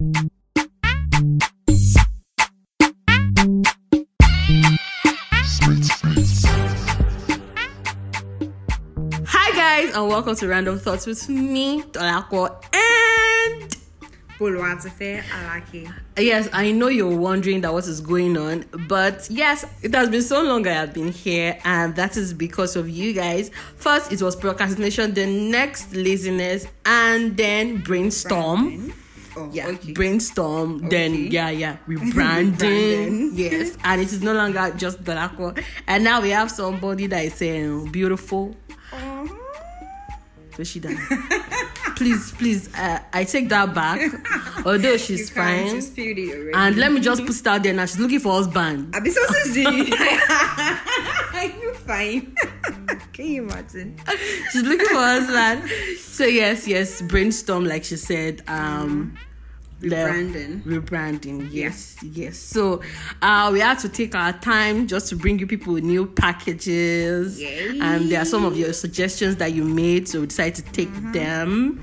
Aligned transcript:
Hi 0.00 0.04
guys, 9.56 9.92
and 9.92 10.06
welcome 10.06 10.36
to 10.36 10.46
Random 10.46 10.78
Thoughts 10.78 11.04
with 11.04 11.28
me, 11.28 11.82
Dolako, 11.82 12.62
and 12.72 13.76
Boluwatife 14.38 15.24
Alaki. 15.24 15.92
yes, 16.16 16.48
I 16.52 16.70
know 16.70 16.86
you're 16.86 17.16
wondering 17.16 17.62
that 17.62 17.72
what 17.72 17.88
is 17.88 18.00
going 18.00 18.36
on, 18.36 18.66
but 18.86 19.26
yes, 19.28 19.66
it 19.82 19.92
has 19.96 20.08
been 20.10 20.22
so 20.22 20.44
long 20.44 20.64
I 20.68 20.74
have 20.74 20.94
been 20.94 21.10
here, 21.10 21.58
and 21.64 21.96
that 21.96 22.16
is 22.16 22.32
because 22.32 22.76
of 22.76 22.88
you 22.88 23.12
guys. 23.14 23.50
First, 23.74 24.12
it 24.12 24.22
was 24.22 24.36
procrastination, 24.36 25.14
the 25.14 25.26
next 25.26 25.92
laziness, 25.92 26.68
and 26.86 27.36
then 27.36 27.78
brainstorm. 27.78 28.92
Oh, 29.38 29.50
Yeah, 29.52 29.68
okay. 29.68 29.92
brainstorm. 29.92 30.88
Then 30.88 31.14
yeah, 31.30 31.50
yeah, 31.50 31.76
rebranding. 31.86 33.30
Yes, 33.38 33.76
and 33.84 34.00
it 34.00 34.12
is 34.12 34.22
no 34.22 34.32
longer 34.32 34.72
just 34.76 35.02
Dolako, 35.04 35.62
and 35.86 36.04
now 36.04 36.20
we 36.20 36.30
have 36.30 36.50
somebody 36.50 37.06
that 37.06 37.24
is 37.24 37.34
saying 37.34 37.90
beautiful. 37.92 38.54
Uh-huh. 38.92 39.26
Rashida. 40.58 40.90
please, 41.96 42.32
please, 42.32 42.68
uh, 42.74 42.98
I 43.12 43.22
take 43.22 43.48
that 43.50 43.72
back. 43.74 44.00
Although 44.66 44.96
she's 45.06 45.30
fine. 45.30 45.66
you 45.66 45.80
spilled 45.80 46.18
it 46.18 46.30
already. 46.34 46.52
And 46.52 46.76
let 46.76 46.90
me 46.92 47.00
just 47.00 47.24
put 47.24 47.36
it 47.38 47.46
out 47.46 47.62
there 47.62 47.72
now. 47.74 47.86
She's 47.86 48.00
looking 48.00 48.18
for 48.18 48.32
husband. 48.32 48.92
Abi 48.94 49.10
so 49.10 49.20
sis 49.26 49.54
G. 49.54 49.62
You 51.62 51.74
fine. 51.86 52.34
Can 53.12 53.26
you 53.26 53.42
imagine? 53.44 53.96
She's 54.52 54.62
looking 54.62 54.86
for 54.86 54.96
us, 54.96 55.26
husband. 55.28 55.70
So 55.98 56.24
yes, 56.24 56.66
yes, 56.66 57.02
brainstorm 57.02 57.64
like 57.64 57.84
she 57.84 57.96
said. 57.96 58.42
Um 58.48 59.14
the- 59.14 59.27
Rebranding. 59.80 60.62
Rebranding, 60.64 61.48
yes, 61.52 61.96
yes. 62.02 62.36
So 62.36 62.82
uh 63.22 63.50
we 63.52 63.60
had 63.60 63.78
to 63.80 63.88
take 63.88 64.14
our 64.14 64.32
time 64.32 64.86
just 64.86 65.08
to 65.10 65.16
bring 65.16 65.38
you 65.38 65.46
people 65.46 65.74
new 65.74 66.06
packages. 66.06 67.40
Yay. 67.40 67.78
And 67.80 68.10
there 68.10 68.20
are 68.22 68.24
some 68.24 68.44
of 68.44 68.56
your 68.56 68.72
suggestions 68.72 69.36
that 69.36 69.52
you 69.52 69.64
made, 69.64 70.08
so 70.08 70.20
we 70.20 70.26
decided 70.26 70.56
to 70.56 70.72
take 70.72 70.92
them. 71.12 71.80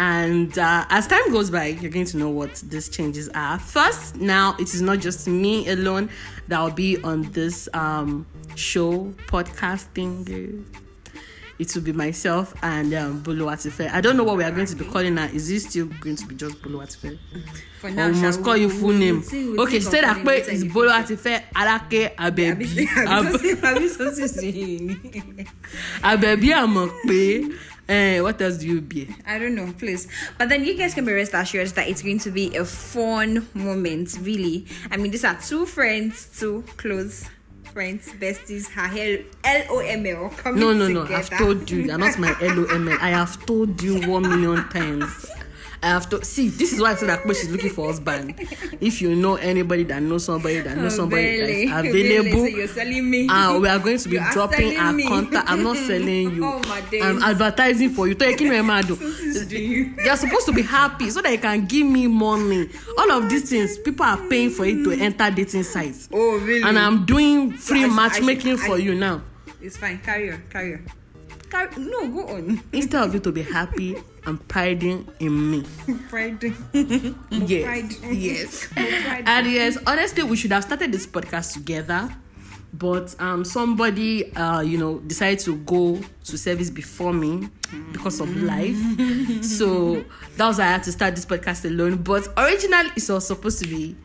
And 0.00 0.56
uh, 0.56 0.86
as 0.90 1.08
time 1.08 1.32
goes 1.32 1.50
by, 1.50 1.66
you're 1.66 1.90
going 1.90 2.06
to 2.06 2.16
know 2.18 2.28
what 2.28 2.54
these 2.56 2.88
changes 2.88 3.28
are. 3.30 3.58
First, 3.58 4.14
now 4.16 4.54
it 4.58 4.72
is 4.72 4.80
not 4.80 5.00
just 5.00 5.26
me 5.26 5.68
alone 5.68 6.08
that 6.46 6.60
will 6.60 6.70
be 6.70 7.02
on 7.02 7.22
this 7.32 7.68
um, 7.74 8.24
show 8.54 9.12
podcasting. 9.26 10.64
It 11.58 11.74
will 11.74 11.82
be 11.82 11.92
myself 11.92 12.54
and 12.62 12.94
um, 12.94 13.22
Bulu 13.22 13.46
Atife. 13.52 13.90
I 13.92 14.00
don't 14.00 14.16
know 14.16 14.22
what 14.24 14.36
we 14.36 14.44
are 14.44 14.50
going 14.50 14.66
to 14.66 14.76
be 14.76 14.84
calling 14.84 15.16
her. 15.16 15.28
Is 15.34 15.50
it 15.50 15.60
still 15.60 15.86
going 15.86 16.14
to 16.16 16.26
be 16.26 16.36
just 16.36 16.62
Bulu 16.62 16.80
Atife? 16.82 17.18
For 17.80 17.88
Or 17.88 17.90
now, 17.90 18.08
we 18.08 18.20
must 18.20 18.42
call 18.44 18.56
you 18.56 18.68
full 18.68 18.92
name. 18.92 19.22
Okay, 19.58 19.78
she 19.78 19.80
said 19.80 20.04
that 20.04 20.24
later 20.24 20.50
is 20.50 20.64
Bolo 20.64 20.92
future. 21.02 21.16
Atife 21.16 21.42
Alake 21.54 22.14
Abebi. 22.16 22.86
Abebi 26.02 26.50
Amokpe. 26.54 27.54
Eh, 27.88 28.20
what 28.20 28.40
else 28.42 28.58
do 28.58 28.68
you 28.68 28.80
be? 28.82 29.08
I 29.26 29.38
don't 29.38 29.54
know, 29.54 29.72
please. 29.78 30.08
But 30.36 30.50
then 30.50 30.62
you 30.64 30.76
guys 30.76 30.92
can 30.92 31.06
be 31.06 31.12
rest 31.12 31.32
assured 31.32 31.68
that 31.68 31.88
it's 31.88 32.02
going 32.02 32.18
to 32.20 32.30
be 32.30 32.54
a 32.54 32.64
fun 32.64 33.48
moment, 33.54 34.18
really. 34.20 34.66
I 34.90 34.96
mean, 34.98 35.10
these 35.10 35.24
are 35.24 35.34
two 35.40 35.64
friends, 35.64 36.28
two 36.38 36.64
close 36.76 37.28
friends, 37.78 38.08
besties, 38.18 38.66
her 38.70 39.22
L 39.44 39.62
O 39.70 39.78
M 39.78 40.04
L 40.04 40.30
coming 40.30 40.58
No, 40.58 40.72
no, 40.72 40.88
no. 40.88 41.02
together. 41.04 41.14
I've 41.14 41.38
told 41.38 41.70
you. 41.70 41.82
You're 41.82 41.96
not 41.96 42.18
my 42.18 42.32
LOML. 42.40 42.98
I 43.00 43.10
have 43.10 43.46
told 43.46 43.80
you 43.80 44.00
one 44.10 44.22
million 44.22 44.68
times. 44.70 45.30
I 45.82 45.86
have 45.88 46.08
to 46.10 46.24
see. 46.24 46.48
This 46.48 46.72
is 46.72 46.80
why 46.80 46.92
I 46.92 46.94
said 46.96 47.08
that 47.08 47.24
she's 47.36 47.50
looking 47.50 47.70
for 47.70 47.86
husband. 47.86 48.34
If 48.80 49.00
you 49.00 49.14
know 49.14 49.36
anybody 49.36 49.84
that 49.84 50.02
knows 50.02 50.24
somebody 50.24 50.60
that 50.60 50.76
knows 50.76 50.96
somebody 50.96 51.38
that's 51.38 51.52
Bele, 51.52 51.88
available, 51.90 52.46
so 52.50 52.56
you're 52.56 52.66
selling 52.68 53.08
me. 53.10 53.26
Ah, 53.30 53.56
we 53.60 53.68
are 53.68 53.78
going 53.78 53.98
to 53.98 54.08
be 54.08 54.16
You 54.16 54.32
dropping 54.32 54.76
our 54.76 54.92
me. 54.92 55.06
contact. 55.06 55.48
I'm 55.48 55.62
not 55.62 55.76
selling 55.76 56.34
you. 56.34 56.44
Oh, 56.48 56.60
my 56.68 56.80
days. 56.82 57.02
I'm 57.04 57.22
advertising 57.22 57.90
for 57.90 58.08
you. 58.08 58.14
Tell 58.14 58.30
you, 58.30 58.36
Kini 58.36 58.50
Emado. 58.56 58.96
Sis 58.96 59.46
G. 59.46 59.92
You're 60.04 60.16
supposed 60.16 60.46
to 60.46 60.52
be 60.52 60.62
happy 60.62 61.10
so 61.10 61.20
that 61.22 61.30
you 61.30 61.38
can 61.38 61.66
give 61.66 61.86
me 61.86 62.06
money. 62.08 62.68
All 62.96 63.12
of 63.12 63.28
these 63.28 63.48
things, 63.50 63.78
people 63.78 64.04
are 64.06 64.16
paying 64.28 64.50
for 64.50 64.64
it 64.64 64.82
to 64.84 64.92
enter 64.92 65.30
dating 65.30 65.62
sites. 65.62 66.08
Oh, 66.12 66.38
really? 66.38 66.62
And 66.62 66.78
I'm 66.78 67.04
doing 67.06 67.52
free 67.52 67.84
I 67.84 67.88
matchmaking 67.88 68.56
for 68.56 68.74
I- 68.74 68.78
you 68.78 68.94
now. 68.94 69.22
It's 69.60 69.76
fine. 69.76 69.98
Carry 69.98 70.32
on. 70.32 70.42
Carry 70.50 70.74
on. 70.74 70.86
Carry, 71.50 71.76
no, 71.78 72.08
go 72.08 72.28
on. 72.34 72.60
Instead 72.72 73.02
of 73.04 73.14
you 73.14 73.20
to 73.20 73.32
be 73.32 73.42
happy, 73.42 73.96
I'm 74.28 74.36
priding 74.36 75.08
in 75.20 75.50
me. 75.50 75.64
Pride. 76.10 76.52
Yes. 77.30 77.64
pride. 77.64 78.14
Yes. 78.14 78.68
And 79.26 79.46
yes, 79.50 79.78
honestly, 79.86 80.22
we 80.22 80.36
should 80.36 80.52
have 80.52 80.64
started 80.64 80.92
this 80.92 81.06
podcast 81.06 81.54
together. 81.54 82.14
But 82.74 83.18
um, 83.18 83.42
somebody, 83.46 84.30
uh, 84.34 84.60
you 84.60 84.76
know, 84.76 84.98
decided 84.98 85.38
to 85.46 85.56
go 85.56 85.98
to 86.24 86.36
service 86.36 86.68
before 86.68 87.14
me 87.14 87.48
because 87.90 88.20
of 88.20 88.28
life. 88.42 88.76
so 89.42 90.04
that 90.36 90.46
was 90.46 90.58
why 90.58 90.64
I 90.64 90.72
had 90.72 90.82
to 90.82 90.92
start 90.92 91.14
this 91.16 91.24
podcast 91.24 91.64
alone. 91.64 91.96
But 92.02 92.28
originally, 92.36 92.90
it 92.94 93.08
was 93.08 93.26
supposed 93.26 93.60
to 93.60 93.66
be 93.66 93.96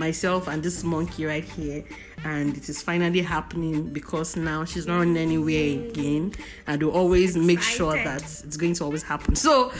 myself 0.00 0.48
and 0.48 0.62
this 0.62 0.82
monkey 0.82 1.24
right 1.26 1.44
here. 1.44 1.84
And 2.24 2.56
it 2.56 2.68
is 2.68 2.82
finally 2.82 3.22
happening 3.22 3.92
because 3.92 4.36
now 4.36 4.64
she's 4.64 4.86
not 4.86 4.98
running 4.98 5.16
anywhere 5.16 5.88
again. 5.90 6.32
And 6.66 6.82
we'll 6.82 6.92
always 6.92 7.36
make 7.36 7.62
sure 7.62 7.92
that 7.94 8.22
it's 8.22 8.56
going 8.56 8.74
to 8.74 8.84
always 8.84 9.04
happen. 9.04 9.36
So, 9.36 9.72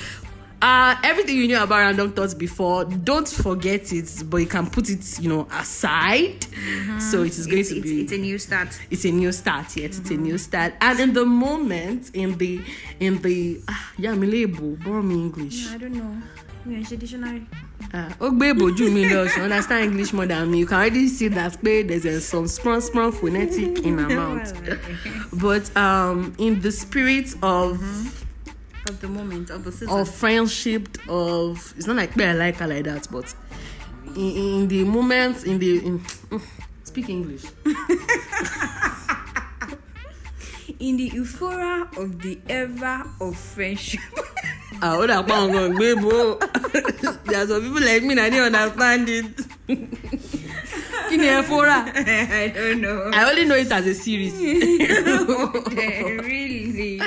uh, 0.62 0.94
everything 1.02 1.36
you 1.38 1.46
knew 1.48 1.56
about 1.62 1.78
random 1.78 2.12
thoughts 2.12 2.34
before, 2.34 2.84
don't 2.84 3.26
forget 3.26 3.92
it, 3.94 4.22
but 4.28 4.36
you 4.38 4.46
can 4.46 4.68
put 4.68 4.90
it, 4.90 5.18
you 5.18 5.28
know, 5.28 5.48
aside. 5.50 6.44
So 7.00 7.22
it 7.22 7.38
is 7.38 7.46
going 7.46 7.60
it's, 7.60 7.70
to 7.70 7.76
it's, 7.76 7.84
be 7.84 8.02
it's 8.02 8.12
a 8.12 8.18
new 8.18 8.38
start. 8.38 8.78
it's 8.90 9.04
a 9.04 9.10
new 9.10 9.32
start 9.32 9.76
yet 9.76 9.96
it's 9.98 10.10
a 10.10 10.16
new 10.16 10.36
start 10.36 10.74
and 10.80 11.00
in 11.00 11.12
the 11.14 11.24
moment 11.24 12.14
in 12.14 12.36
the 12.36 12.60
in 13.00 13.20
the 13.22 13.60
ah, 13.68 13.92
yeah 13.96 14.14
me 14.14 14.26
label 14.26 14.76
borrow 14.84 15.02
me 15.02 15.14
english 15.14 15.68
I 15.72 15.78
don't 15.78 15.94
know. 15.94 16.22
Yeah, 16.66 16.78
it's 16.78 16.92
a 16.92 16.96
dictionary. 16.96 17.46
ah 17.92 18.08
ó 18.20 18.30
gbé 18.30 18.52
ìbòjú 18.54 18.92
mi 18.92 19.04
lọ 19.08 19.28
she 19.32 19.40
understand 19.40 19.84
english 19.84 20.12
more 20.12 20.26
than 20.26 20.50
me 20.50 20.58
you 20.58 20.66
can 20.66 20.78
already 20.78 21.08
see 21.08 21.28
that 21.28 21.60
pé 21.62 21.82
there's 21.88 22.04
a, 22.04 22.20
some 22.20 22.46
small 22.46 22.80
small 22.80 23.10
phonetic 23.10 23.78
in 23.88 23.98
her 23.98 24.08
mouth 24.08 24.52
but 25.32 25.64
um 25.76 26.32
in 26.38 26.60
the 26.60 26.70
spirit 26.72 27.34
of 27.42 27.80
Of 28.88 29.00
the 29.00 29.08
moment, 29.08 29.50
of 29.50 29.64
the 29.64 29.72
season. 29.72 29.88
of 29.90 30.08
friendship 30.08 30.98
of 31.08 31.74
it's 31.76 31.86
not 31.86 31.96
like 31.96 32.14
pé 32.14 32.28
i 32.30 32.34
like 32.34 32.56
her 32.60 32.66
like 32.68 32.84
that 32.84 33.08
but 33.10 33.34
in, 34.16 34.30
in 34.62 34.68
the 34.68 34.84
moment 34.84 35.44
in 35.44 35.58
the 35.58 35.78
in, 35.88 36.00
speak 36.84 37.08
english 37.08 37.44
in 40.78 40.96
the 40.96 41.10
euphoria 41.12 41.88
of 41.96 42.20
the 42.22 42.38
era 42.48 43.04
of 43.20 43.36
friendship. 43.36 44.00
Ó 44.82 45.06
dà 45.06 45.22
pa 45.28 45.34
ọ̀gàn 45.46 45.74
gbé 45.76 45.94
bò 46.02 46.16
there 47.26 47.40
are 47.42 47.46
some 47.46 47.62
people 47.62 47.80
like 47.80 48.02
me 48.02 48.14
that 48.14 48.30
dey 48.32 48.40
understand 48.40 49.08
it 49.08 49.26
kí 51.08 51.16
ni 51.18 51.26
ẹ 51.26 51.40
I 52.42 52.48
don't 52.54 52.80
know. 52.80 53.10
I 53.12 53.24
only 53.30 53.44
know 53.44 53.56
it 53.56 53.72
as 53.72 53.86
a 53.86 53.94
series 53.94 54.32
really? 56.30 57.00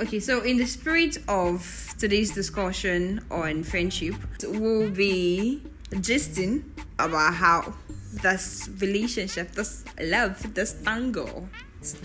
Okay, 0.00 0.20
so 0.20 0.40
in 0.40 0.56
the 0.56 0.66
spirit 0.66 1.18
of 1.28 1.94
today's 1.98 2.30
discussion 2.32 3.20
on 3.30 3.62
friendship, 3.62 4.14
we'll 4.42 4.90
be 4.90 5.62
gisting 6.08 6.62
about 6.98 7.34
how 7.34 7.74
this 8.22 8.68
relationship, 8.80 9.52
this 9.52 9.84
love, 10.00 10.54
this 10.54 10.72
tango 10.82 11.48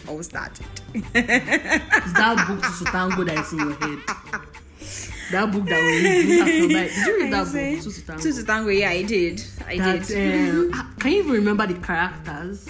all 0.07 0.23
started. 0.23 0.65
it's 1.13 2.13
that 2.13 2.45
book 2.47 2.61
to 2.61 2.67
Sutango 2.67 3.25
that 3.25 3.37
is 3.39 3.53
in 3.53 3.59
your 3.59 3.73
head 3.75 3.99
that 5.31 5.51
book 5.51 5.65
that 5.65 5.81
we 5.81 6.03
read 6.03 6.25
you 6.25 6.39
have 6.39 6.47
to 6.47 6.67
buy 6.73 6.83
did 6.87 7.07
you 7.07 7.19
read 7.19 7.33
that 7.33 8.15
book 8.15 8.21
Two 8.23 8.43
tango, 8.43 8.69
yeah, 8.69 8.89
I 8.89 9.03
did. 9.03 9.43
I 9.67 9.77
that 9.77 10.07
did. 10.07 10.73
um, 10.73 10.95
can 10.99 11.11
you 11.11 11.19
even 11.19 11.31
remember 11.31 11.67
the 11.67 11.75
characters 11.75 12.69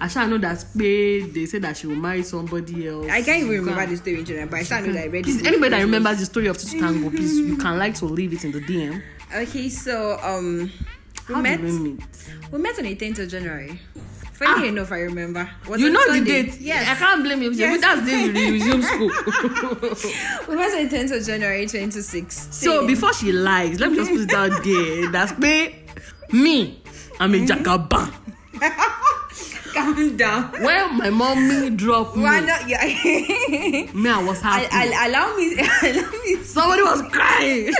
I 0.00 0.06
shall 0.06 0.28
know 0.28 0.38
that 0.38 0.60
Spade, 0.60 1.34
they 1.34 1.44
said 1.46 1.62
that 1.62 1.76
she 1.76 1.88
will 1.88 1.96
marry 1.96 2.22
somebody 2.22 2.86
else. 2.86 3.08
I 3.10 3.20
can't 3.20 3.38
even 3.42 3.50
You 3.52 3.58
remember 3.58 3.80
can- 3.80 3.90
the 3.90 3.96
story 3.96 4.18
in 4.20 4.24
general, 4.24 4.46
but 4.48 4.60
I 4.60 4.62
still 4.62 4.80
know 4.86 4.92
that 4.92 5.02
I 5.02 5.06
read 5.06 5.26
it. 5.26 5.44
anybody 5.44 5.70
that 5.70 5.80
remembers 5.82 6.20
the 6.20 6.26
story 6.26 6.46
of 6.46 6.56
Tutu 6.56 6.78
Tango, 6.78 7.10
please, 7.10 7.36
you 7.36 7.56
can 7.56 7.76
like 7.80 7.96
to 7.96 8.04
leave 8.04 8.32
it 8.32 8.44
in 8.44 8.52
the 8.52 8.60
DM. 8.60 9.02
Okay, 9.34 9.68
so 9.68 10.16
um, 10.22 10.70
we 11.28 11.34
How 11.34 11.40
met. 11.42 11.60
did 11.60 11.64
we 11.72 11.78
meet? 11.80 12.30
We 12.52 12.58
met 12.60 12.78
on 12.78 12.84
the 12.84 12.94
10th 12.94 13.18
of 13.18 13.28
January. 13.28 13.80
Funny 14.38 14.68
enough, 14.68 14.92
I 14.92 15.00
remember. 15.00 15.50
Was 15.68 15.80
You 15.80 15.90
know 15.90 16.00
Sunday? 16.06 16.42
the 16.42 16.50
date. 16.50 16.60
Yes. 16.60 16.88
I 16.88 16.94
can't 16.94 17.24
blame 17.24 17.42
you. 17.42 17.50
Yes. 17.50 17.80
That's 17.80 18.00
the 18.02 18.06
day 18.06 18.26
you 18.26 18.52
resume 18.52 18.82
school. 18.82 19.10
We 20.48 20.54
met 20.56 20.72
on 20.78 20.88
the 20.88 20.96
10th 20.96 21.16
of 21.20 21.26
January 21.26 21.66
2006. 21.66 22.48
so 22.54 22.86
before 22.86 23.12
she 23.14 23.32
lies, 23.32 23.80
let 23.80 23.90
me 23.90 23.96
just 23.96 24.10
put 24.12 24.20
it 24.20 24.32
out 24.32 24.62
there. 24.62 25.10
That's 25.10 25.36
me. 25.38 25.74
Me. 26.32 26.82
I'm 27.18 27.34
a 27.34 27.38
jackaban. 27.38 28.12
Calm 29.74 30.16
down. 30.16 30.52
When 30.62 30.96
my 30.98 31.10
mommy 31.10 31.70
dropped 31.70 32.16
me, 32.16 32.22
Why 32.22 32.40
not? 32.40 32.68
Yeah. 32.68 32.84
me, 33.92 34.08
I 34.08 34.22
was 34.24 34.40
I, 34.42 34.60
happy. 34.60 34.94
I, 34.94 35.06
allow 35.08 35.36
me. 35.36 35.54
Allow 35.82 36.10
me. 36.24 36.42
Somebody 36.44 36.82
was 36.82 37.02
crying. 37.10 37.72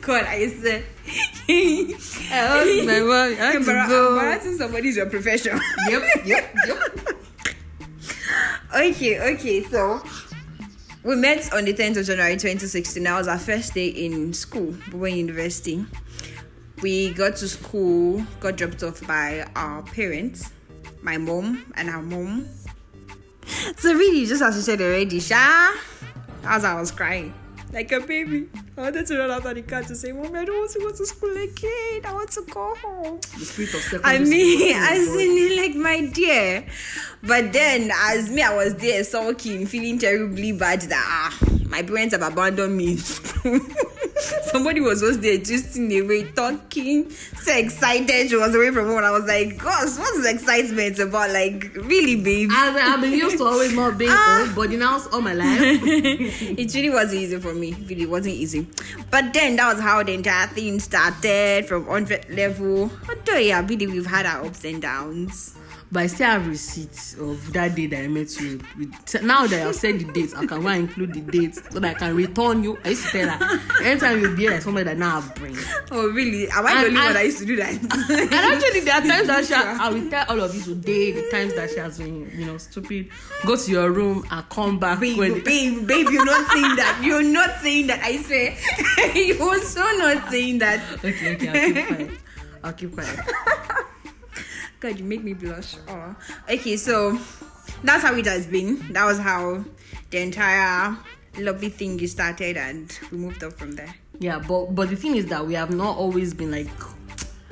God, 0.00 0.24
I 0.24 0.48
said. 0.48 0.84
I 1.08 1.94
asked 2.30 2.86
my 2.86 3.00
mom, 3.00 3.10
I 3.10 3.34
had 3.34 3.52
to 3.60 3.84
go. 3.88 4.16
Embarrassing 4.16 4.56
somebody 4.56 4.88
is 4.88 4.96
your 4.96 5.06
profession. 5.06 5.60
Yep, 5.88 6.02
yep, 6.24 6.54
yep. 6.66 6.78
okay, 8.74 9.34
okay, 9.34 9.62
so 9.64 10.02
we 11.04 11.16
met 11.16 11.52
on 11.52 11.64
the 11.64 11.72
10th 11.72 11.98
of 11.98 12.06
January 12.06 12.34
2016. 12.34 13.02
That 13.04 13.18
was 13.18 13.28
our 13.28 13.38
first 13.38 13.74
day 13.74 13.88
in 13.88 14.32
school, 14.32 14.74
Bowen 14.90 15.16
University. 15.16 15.84
We 16.82 17.12
got 17.14 17.36
to 17.36 17.48
school, 17.48 18.24
got 18.40 18.56
dropped 18.56 18.82
off 18.82 19.06
by 19.06 19.46
our 19.54 19.82
parents, 19.82 20.52
my 21.02 21.16
mom 21.16 21.72
and 21.76 21.88
our 21.88 22.02
mom. 22.02 22.48
So 23.76 23.94
really, 23.94 24.26
just 24.26 24.42
as 24.42 24.56
you 24.56 24.62
said 24.62 24.80
already, 24.80 25.20
Sha, 25.20 25.72
as 26.44 26.64
I 26.64 26.78
was 26.78 26.90
crying. 26.90 27.32
Like 27.72 27.92
a 27.92 28.00
baby. 28.00 28.48
I 28.78 28.82
wanted 28.82 29.06
to 29.06 29.18
run 29.18 29.30
out 29.30 29.46
of 29.46 29.54
the 29.54 29.62
car 29.62 29.82
to 29.84 29.96
say, 29.96 30.12
Mom, 30.12 30.34
I 30.34 30.44
don't 30.44 30.58
want 30.58 30.70
to 30.72 30.78
go 30.80 30.90
to 30.92 31.06
school 31.06 31.30
again. 31.30 32.02
I 32.04 32.12
want 32.12 32.30
to 32.32 32.42
go 32.42 32.74
home. 32.74 33.18
The 33.38 33.44
spirit 33.46 33.72
of 33.72 33.80
secondary 33.80 34.16
I 34.16 34.18
mean, 34.18 34.76
as 34.76 35.08
in, 35.16 35.56
like, 35.56 35.74
my 35.76 36.06
dear. 36.12 36.66
But 37.22 37.54
then, 37.54 37.90
as 37.90 38.28
me, 38.28 38.42
I 38.42 38.54
was 38.54 38.74
there 38.74 39.02
sulking, 39.02 39.64
feeling 39.64 39.98
terribly 39.98 40.52
bad 40.52 40.82
that 40.82 41.04
ah, 41.06 41.38
my 41.68 41.82
parents 41.82 42.14
have 42.14 42.30
abandoned 42.30 42.76
me. 42.76 42.98
Somebody 44.56 44.80
was 44.80 45.02
just 45.02 45.20
there, 45.20 45.36
just 45.36 45.76
in 45.76 45.88
the 45.88 46.00
way, 46.00 46.24
talking, 46.32 47.10
so 47.10 47.52
excited. 47.54 48.30
She 48.30 48.36
was 48.36 48.54
away 48.54 48.70
from 48.70 48.86
home. 48.86 48.96
And 48.96 49.04
I 49.06 49.10
was 49.10 49.26
like, 49.26 49.58
Gosh, 49.58 49.98
what's 49.98 50.16
this 50.22 50.32
excitement 50.32 50.98
about? 50.98 51.30
Like, 51.30 51.74
really, 51.74 52.16
babe? 52.16 52.48
As 52.50 52.74
I- 52.74 52.94
I've 52.94 53.00
been 53.02 53.12
used 53.12 53.36
to 53.36 53.44
always 53.44 53.74
not 53.74 53.98
being 53.98 54.10
Ah. 54.14 54.40
old, 54.46 54.54
but 54.54 54.70
now 54.70 54.98
all 55.12 55.20
my 55.20 55.34
life. 55.34 55.50
it 55.84 56.74
really 56.74 56.88
wasn't 56.88 57.20
easy 57.20 57.38
for 57.38 57.52
me. 57.52 57.74
Really 57.86 58.06
wasn't 58.06 58.34
easy. 58.34 58.66
But 59.10 59.34
then 59.34 59.56
that 59.56 59.74
was 59.74 59.82
how 59.82 60.02
the 60.02 60.14
entire 60.14 60.46
thing 60.46 60.80
started 60.80 61.66
from 61.66 61.84
100 61.86 62.30
level. 62.30 62.90
Although, 63.10 63.36
yeah, 63.36 63.60
really, 63.66 63.86
we've 63.86 64.06
had 64.06 64.24
our 64.24 64.46
ups 64.46 64.64
and 64.64 64.80
downs. 64.80 65.54
But 65.92 66.02
I 66.02 66.06
still 66.08 66.26
have 66.26 66.48
receipts 66.48 67.14
of 67.14 67.52
that 67.52 67.76
day 67.76 67.86
that 67.86 68.02
I 68.02 68.08
met 68.08 68.40
you. 68.40 68.60
With, 68.76 69.22
now 69.22 69.46
that 69.46 69.66
I've 69.66 69.74
said 69.76 70.00
the 70.00 70.12
dates, 70.12 70.34
I 70.34 70.44
can 70.44 70.60
go 70.60 70.66
and 70.68 70.88
include 70.88 71.14
the 71.14 71.20
dates 71.20 71.62
so 71.70 71.78
that 71.78 71.94
I 71.96 71.98
can 71.98 72.16
return 72.16 72.64
you. 72.64 72.76
I 72.84 72.88
used 72.88 73.06
to 73.06 73.10
tell 73.12 73.28
her 73.28 73.60
anytime 73.84 74.20
you 74.20 74.34
be 74.34 74.50
like 74.50 74.62
somebody 74.62 74.82
that 74.84 74.98
now 74.98 75.20
have 75.20 75.32
brain. 75.36 75.56
Oh, 75.92 76.08
really? 76.08 76.50
Am 76.50 76.66
I 76.66 76.72
the 76.72 76.78
And- 76.78 76.86
only 76.88 77.00
one 77.00 77.12
that 77.14 77.24
used 77.24 77.38
to 77.38 77.44
do 77.46 77.54
that? 77.56 77.70
And 77.70 78.32
actually, 78.34 78.80
there 78.80 78.94
are 78.96 79.00
times 79.06 79.26
that 79.28 79.44
she, 79.46 79.54
I 79.54 79.88
will 79.90 80.10
tell 80.10 80.26
all 80.28 80.40
of 80.40 80.54
you 80.56 80.62
today 80.62 81.12
the 81.12 81.30
times 81.30 81.54
that 81.54 81.70
she 81.70 81.76
has 81.78 81.98
been, 81.98 82.30
you 82.34 82.46
know, 82.46 82.58
stupid. 82.58 83.08
Go 83.46 83.54
to 83.56 83.70
your 83.70 83.90
room 83.92 84.24
and 84.30 84.48
come 84.48 84.80
back 84.80 84.98
babe, 84.98 85.18
when. 85.18 85.34
babe, 85.44 85.86
babe, 85.86 86.08
you're 86.10 86.24
not 86.24 86.50
saying 86.50 86.76
that. 86.76 87.00
You're 87.04 87.22
not 87.22 87.58
saying 87.60 87.86
that. 87.86 88.00
I 88.02 88.16
say, 88.16 88.56
you're 89.14 89.60
so 89.62 89.80
not 89.98 90.30
saying 90.30 90.58
that. 90.58 90.80
Okay, 91.04 91.36
okay, 91.36 91.48
I'll 91.48 91.72
keep 91.72 91.86
quiet. 91.86 92.10
I'll 92.64 92.72
keep 92.72 92.92
quiet. 92.92 93.86
God, 94.80 94.98
you 94.98 95.04
make 95.04 95.22
me 95.24 95.32
blush. 95.34 95.76
Oh, 95.88 96.14
okay. 96.50 96.76
So 96.76 97.18
that's 97.82 98.02
how 98.02 98.14
it 98.14 98.26
has 98.26 98.46
been. 98.46 98.92
That 98.92 99.04
was 99.04 99.18
how 99.18 99.64
the 100.10 100.20
entire 100.20 100.96
lovely 101.38 101.68
thing 101.68 101.98
you 101.98 102.06
started, 102.06 102.56
and 102.56 102.98
we 103.10 103.18
moved 103.18 103.42
up 103.42 103.54
from 103.54 103.72
there. 103.72 103.94
Yeah, 104.18 104.38
but 104.38 104.74
but 104.74 104.90
the 104.90 104.96
thing 104.96 105.16
is 105.16 105.26
that 105.26 105.46
we 105.46 105.54
have 105.54 105.70
not 105.70 105.96
always 105.96 106.34
been 106.34 106.50
like 106.50 106.68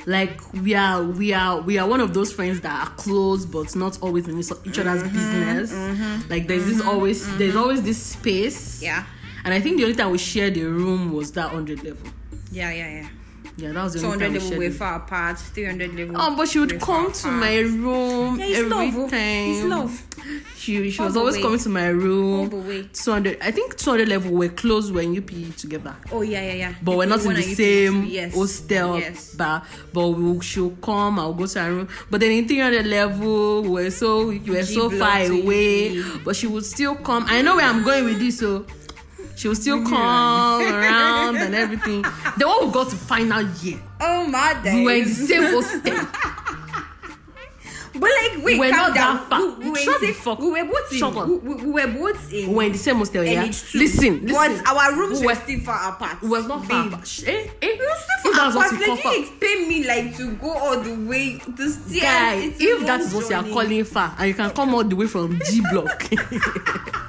like 0.06 0.53
we 0.53 0.75
are 0.75 1.03
we 1.03 1.32
are 1.32 1.61
we 1.62 1.79
are 1.79 1.88
one 1.88 2.00
of 2.00 2.12
those 2.12 2.32
friends 2.32 2.61
that 2.61 2.87
are 2.88 2.91
close 2.97 3.47
but 3.47 3.75
not 3.75 3.99
always 4.03 4.29
in 4.29 4.38
each 4.38 4.50
other's 4.50 5.03
mm-hmm, 5.03 5.15
business. 5.15 5.73
Mm-hmm. 5.73 6.31
Like 6.31 6.47
there's 6.47 6.67
this 6.67 6.81
mm-hmm, 6.81 6.88
always 6.88 7.37
there's 7.38 7.56
always 7.56 7.82
this 7.82 8.03
space. 8.03 8.82
Yeah, 8.82 9.05
And 9.44 9.55
I 9.55 9.61
think 9.61 9.79
the 9.79 9.85
only 9.85 9.97
time 9.97 10.11
we 10.11 10.19
shared 10.19 10.55
the 10.55 10.65
room 10.65 11.12
was 11.12 11.32
that 11.32 11.50
hundred 11.50 11.82
level. 11.85 12.09
yeah, 12.53 12.70
yeah, 12.70 13.00
yeah. 13.00 13.09
Yeah, 13.56 13.71
that 13.73 13.85
was 13.85 13.93
the 13.93 14.01
Two 14.01 14.06
only 14.06 14.19
hundred 14.19 14.25
time 14.25 14.33
we 14.33 14.39
level 14.39 14.49
shared. 14.51 14.59
we're 14.59 14.71
far 14.73 14.97
apart. 14.97 15.39
Three 15.39 15.65
hundred 15.65 15.95
level. 15.95 16.17
Oh, 16.19 16.35
but 16.37 16.49
she 16.49 16.59
would 16.59 16.81
come 16.81 17.12
to 17.12 17.29
apart. 17.29 17.41
my 17.41 17.59
room 17.61 18.39
Yeah, 18.41 18.47
every 18.47 18.69
love. 18.69 18.95
oh. 18.97 19.09
time. 19.09 19.51
It's 19.51 19.65
love. 19.65 20.03
She 20.56 20.91
she 20.91 20.99
All 20.99 21.06
was 21.06 21.17
always 21.17 21.37
way. 21.37 21.43
coming 21.43 21.59
to 21.61 21.69
my 21.69 21.87
room. 21.89 22.41
All 22.41 22.47
the 22.47 22.56
way. 22.56 22.89
Two 22.93 23.12
hundred. 23.12 23.39
I 23.41 23.53
think 23.53 23.77
two 23.77 23.91
hundred 23.91 24.09
level 24.09 24.33
were 24.33 24.49
close 24.49 24.91
when 24.91 25.17
UP 25.17 25.31
together. 25.56 25.95
Oh 26.11 26.23
yeah, 26.23 26.43
yeah, 26.43 26.53
yeah. 26.55 26.75
but 26.83 26.97
we're 26.97 27.06
not 27.06 27.25
in 27.25 27.35
the 27.35 27.43
you 27.43 27.55
same 27.55 28.05
yes. 28.06 28.35
hostel 28.35 28.99
Yes. 28.99 29.35
but 29.37 29.65
but 29.93 30.09
we'll, 30.09 30.41
she'll 30.41 30.71
come 30.83 31.19
i'll 31.21 31.33
go 31.35 31.47
to 31.47 31.61
her 31.61 31.73
room 31.73 31.89
but 32.11 32.21
then 32.21 32.33
in 32.33 32.49
300 32.49 32.87
level 32.87 33.62
we're 33.62 33.91
so 33.91 34.27
we're 34.27 34.65
so 34.65 34.91
far 34.91 35.21
away 35.23 35.89
you. 35.91 36.21
but 36.25 36.35
she 36.35 36.47
would 36.47 36.65
still 36.65 36.95
come 36.97 37.25
i 37.29 37.41
know 37.43 37.56
where 37.56 37.65
i'm 37.67 37.85
going 37.85 38.05
with 38.05 38.19
this 38.19 38.39
so 38.41 38.65
she 39.37 39.49
will 39.49 39.55
still 39.55 39.83
come 39.83 39.93
around 40.75 41.37
and 41.37 41.55
everything 41.55 42.03
the 42.39 42.47
one 42.47 42.67
we 42.67 42.73
got 42.73 42.89
to 42.89 42.97
find 42.97 43.33
out 43.33 43.47
yeah 43.63 43.77
Oh 44.01 44.27
my 44.27 44.55
days. 44.63 44.75
we 44.75 44.85
were 44.85 44.93
in 44.93 45.05
the 45.05 45.15
same 45.15 45.43
hostel 45.45 46.07
But 47.97 48.11
like, 48.11 48.45
wait, 48.45 48.59
We're 48.59 48.71
calm 48.73 48.89
not 48.89 48.95
down. 48.97 49.17
that 49.17 49.29
far. 49.31 49.41
We, 49.41 49.65
we, 49.67 49.71
were 49.71 49.77
Shut 49.77 50.03
in 50.03 50.09
the 50.09 50.15
fuck- 50.15 50.39
we 50.41 50.51
were 50.51 50.65
both 50.65 50.93
in. 50.93 50.99
shut 50.99 51.17
up. 51.17 51.29
We, 51.29 51.37
we, 51.37 51.55
we 51.55 51.71
were 51.71 51.87
both 51.87 52.33
in. 52.33 52.49
we 52.49 52.55
were 52.57 52.63
in 52.65 52.73
the 52.73 52.79
same 52.79 52.97
hostel 52.97 53.23
yeah 53.25 53.45
NH2. 53.47 53.75
listen 53.75 54.27
listen 54.27 54.35
But 54.65 54.67
our 54.67 54.97
rooms 54.97 55.21
We 55.21 55.27
were 55.29 55.33
were- 55.33 55.41
still 55.41 55.61
far 55.61 55.93
apart. 55.93 56.21
we 56.21 56.29
was 56.29 56.47
not 56.49 56.67
far 56.67 56.89
apart. 56.89 57.23
eh 57.25 57.31
eh 57.63 57.77
We 57.79 57.79
were 57.79 57.95
still 58.21 58.33
far 58.35 58.51
apart. 58.51 58.73
Like, 58.73 59.05
you 59.05 59.23
expect 59.23 59.69
me 59.69 59.87
like 59.87 60.17
to 60.17 60.33
go 60.33 60.53
all 60.53 60.81
the 60.81 60.95
way 61.09 61.39
to 61.39 61.71
stairs. 61.71 62.03
guy 62.03 62.35
if 62.59 62.85
that 62.87 63.01
is 63.01 63.15
what 63.15 63.31
you 63.31 63.37
are 63.37 63.45
calling 63.45 63.85
far 63.85 64.13
and 64.19 64.27
you 64.29 64.35
can 64.35 64.51
come 64.51 64.75
all 64.75 64.83
the 64.85 64.97
way 64.97 65.07
from 65.07 65.39
g 65.49 65.63
block 65.71 66.11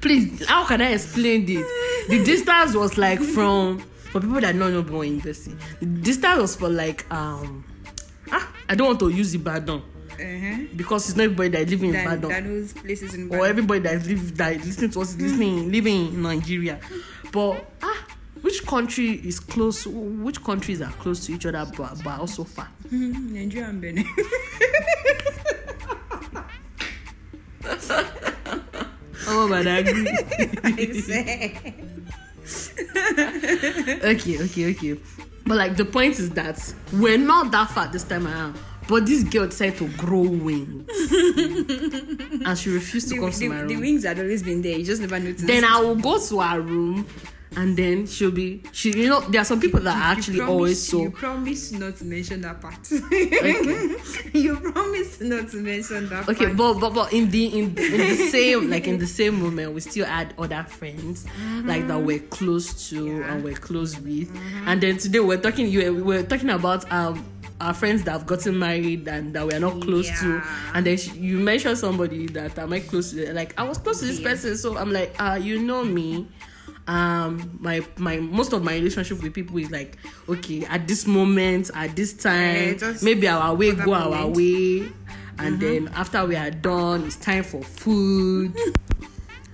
please 0.00 0.44
how 0.46 0.64
can 0.66 0.80
i 0.80 0.92
explain 0.92 1.44
this? 1.46 1.66
The 2.08 2.22
distance 2.24 2.74
was 2.74 2.96
like 2.98 3.20
from 3.20 3.78
for 3.78 4.20
people 4.20 4.40
that 4.40 4.56
don't 4.56 4.72
know 4.72 4.82
Bowen 4.82 5.08
university 5.08 5.56
the 5.80 5.86
distance 5.86 6.40
was 6.40 6.56
for 6.56 6.68
like 6.68 7.10
um 7.12 7.64
ah 8.30 8.52
i 8.68 8.74
don't 8.74 8.86
want 8.88 9.00
to 9.00 9.08
use 9.08 9.34
ibadan. 9.34 9.82
Uh-huh. 10.18 10.56
because 10.74 11.08
it's 11.10 11.16
not 11.16 11.24
everybody 11.24 11.50
that 11.50 11.68
live 11.68 11.82
in 11.82 11.92
That, 11.92 12.06
ibadan. 12.06 12.28
That 12.30 12.44
knows 12.44 12.72
places 12.72 13.14
in 13.14 13.28
or 13.34 13.46
everybody 13.46 13.80
that 13.80 14.06
live 14.06 14.36
that 14.38 14.52
is 14.56 14.64
listening 14.66 14.90
to 14.92 15.00
us 15.02 15.10
is 15.10 15.20
listening 15.20 15.70
living 15.70 16.08
in 16.14 16.22
nigeria. 16.22 16.80
But 17.32 17.64
ah 17.82 18.06
which 18.40 18.64
country 18.64 19.10
is 19.24 19.40
close 19.40 19.86
which 19.86 20.42
countries 20.42 20.80
are 20.80 20.92
close 20.92 21.26
to 21.26 21.32
each 21.34 21.44
other 21.46 21.70
but, 21.76 22.02
but 22.04 22.20
also 22.20 22.44
far? 22.44 22.68
Nigeria 22.90 23.68
and 23.68 23.80
Benin. 23.80 24.06
but 29.48 29.66
i 29.66 29.78
agree 29.78 30.08
I 30.62 30.92
say. 31.00 31.74
okay, 34.04 34.42
okay, 34.44 34.70
okay. 34.70 34.96
But 35.46 35.56
like 35.56 35.76
the 35.76 35.84
point 35.84 36.18
is 36.18 36.30
that 36.30 36.74
we're 36.92 37.18
not 37.18 37.50
that 37.52 37.70
far 37.70 37.88
this 37.88 38.04
time 38.04 38.26
around. 38.26 38.58
But 38.88 39.04
this 39.04 39.24
girl 39.24 39.46
decided 39.46 39.78
to 39.78 39.88
grow 39.96 40.20
wings, 40.20 40.88
and 42.44 42.56
she 42.56 42.70
refused 42.70 43.08
to 43.08 43.14
the, 43.16 43.20
come 43.20 43.32
to 43.32 43.48
my 43.48 43.62
the, 43.62 43.74
the 43.74 43.76
wings 43.76 44.04
had 44.04 44.16
always 44.20 44.44
been 44.44 44.62
there. 44.62 44.78
You 44.78 44.84
just 44.84 45.00
never 45.00 45.18
noticed. 45.18 45.44
Then 45.46 45.64
I 45.64 45.80
will 45.80 45.96
go 45.96 46.24
to 46.24 46.40
her 46.40 46.60
room, 46.60 47.04
and 47.54 47.76
then 47.76 48.06
she'll 48.06 48.30
be 48.30 48.62
she. 48.72 48.90
You 48.90 49.08
know, 49.08 49.20
there 49.20 49.40
are 49.40 49.44
some 49.44 49.60
people 49.60 49.80
that 49.80 49.94
are 49.96 50.12
actually 50.16 50.38
promise- 50.38 50.50
always 50.52 50.88
so 50.88 51.02
You 51.02 51.10
promise 51.10 51.72
not 51.72 51.96
to 51.98 52.04
mention 52.04 52.40
that 52.42 52.60
part. 52.60 52.78
Okay. 52.90 53.94
you 54.32 54.56
promise 54.56 55.20
not 55.20 55.48
to 55.50 55.56
mention 55.58 56.08
that 56.08 56.28
Okay, 56.28 56.46
part. 56.46 56.56
but 56.56 56.74
but 56.80 56.90
but 56.94 57.12
in 57.12 57.30
the 57.30 57.46
in, 57.46 57.64
in 57.64 57.72
the 57.74 58.28
same 58.30 58.70
like 58.70 58.86
in 58.86 58.98
the 58.98 59.06
same 59.06 59.40
moment, 59.40 59.72
we 59.74 59.80
still 59.80 60.06
had 60.06 60.34
other 60.38 60.64
friends 60.68 61.26
like 61.64 61.86
that 61.88 61.98
we're 61.98 62.18
close 62.20 62.88
to 62.90 63.06
Yeah. 63.06 63.32
and 63.34 63.44
we're 63.44 63.54
close 63.54 63.98
with. 64.00 64.30
And 64.66 64.80
then 64.80 64.96
today 64.98 65.20
we're 65.20 65.36
talking 65.40 65.68
you 65.68 65.92
we 65.94 66.02
we're 66.02 66.22
talking 66.24 66.50
about 66.50 66.90
um 66.92 67.24
our 67.58 67.72
friends 67.72 68.02
that 68.04 68.10
have 68.12 68.26
gotten 68.26 68.58
married 68.58 69.08
and 69.08 69.32
that 69.34 69.46
we're 69.46 69.58
not 69.58 69.80
close 69.80 70.08
to. 70.20 70.42
And 70.74 70.84
then 70.84 70.98
she, 70.98 71.10
you 71.12 71.38
mentioned 71.38 71.78
somebody 71.78 72.26
that 72.26 72.58
am 72.58 72.70
I 72.72 72.80
close 72.80 73.12
to? 73.12 73.32
Like 73.32 73.54
I 73.58 73.62
was 73.62 73.78
close 73.78 74.00
to 74.00 74.04
this 74.06 74.20
Yeah. 74.20 74.28
person, 74.30 74.56
so 74.58 74.76
I'm 74.76 74.92
like, 74.92 75.14
uh, 75.18 75.38
you 75.40 75.62
know 75.62 75.82
me. 75.82 76.28
Um, 76.88 77.58
my 77.60 77.84
my 77.96 78.18
most 78.18 78.52
of 78.52 78.62
my 78.62 78.74
relationship 78.74 79.20
with 79.22 79.34
people 79.34 79.58
is 79.58 79.70
like, 79.70 79.98
okay, 80.28 80.64
at 80.66 80.86
this 80.86 81.06
moment, 81.06 81.70
at 81.74 81.96
this 81.96 82.12
time, 82.14 82.76
Yeah, 82.80 82.94
maybe 83.02 83.26
our 83.28 83.54
way 83.54 83.72
for 83.72 83.84
go 83.84 83.94
our 83.94 84.10
moment. 84.10 84.36
way 84.36 84.92
and 85.38 85.60
then 85.60 85.88
after 85.88 86.24
we 86.24 86.34
are 86.34 86.50
done 86.50 87.04
it's 87.04 87.16
time 87.16 87.42
for 87.44 87.62
food 87.62 88.56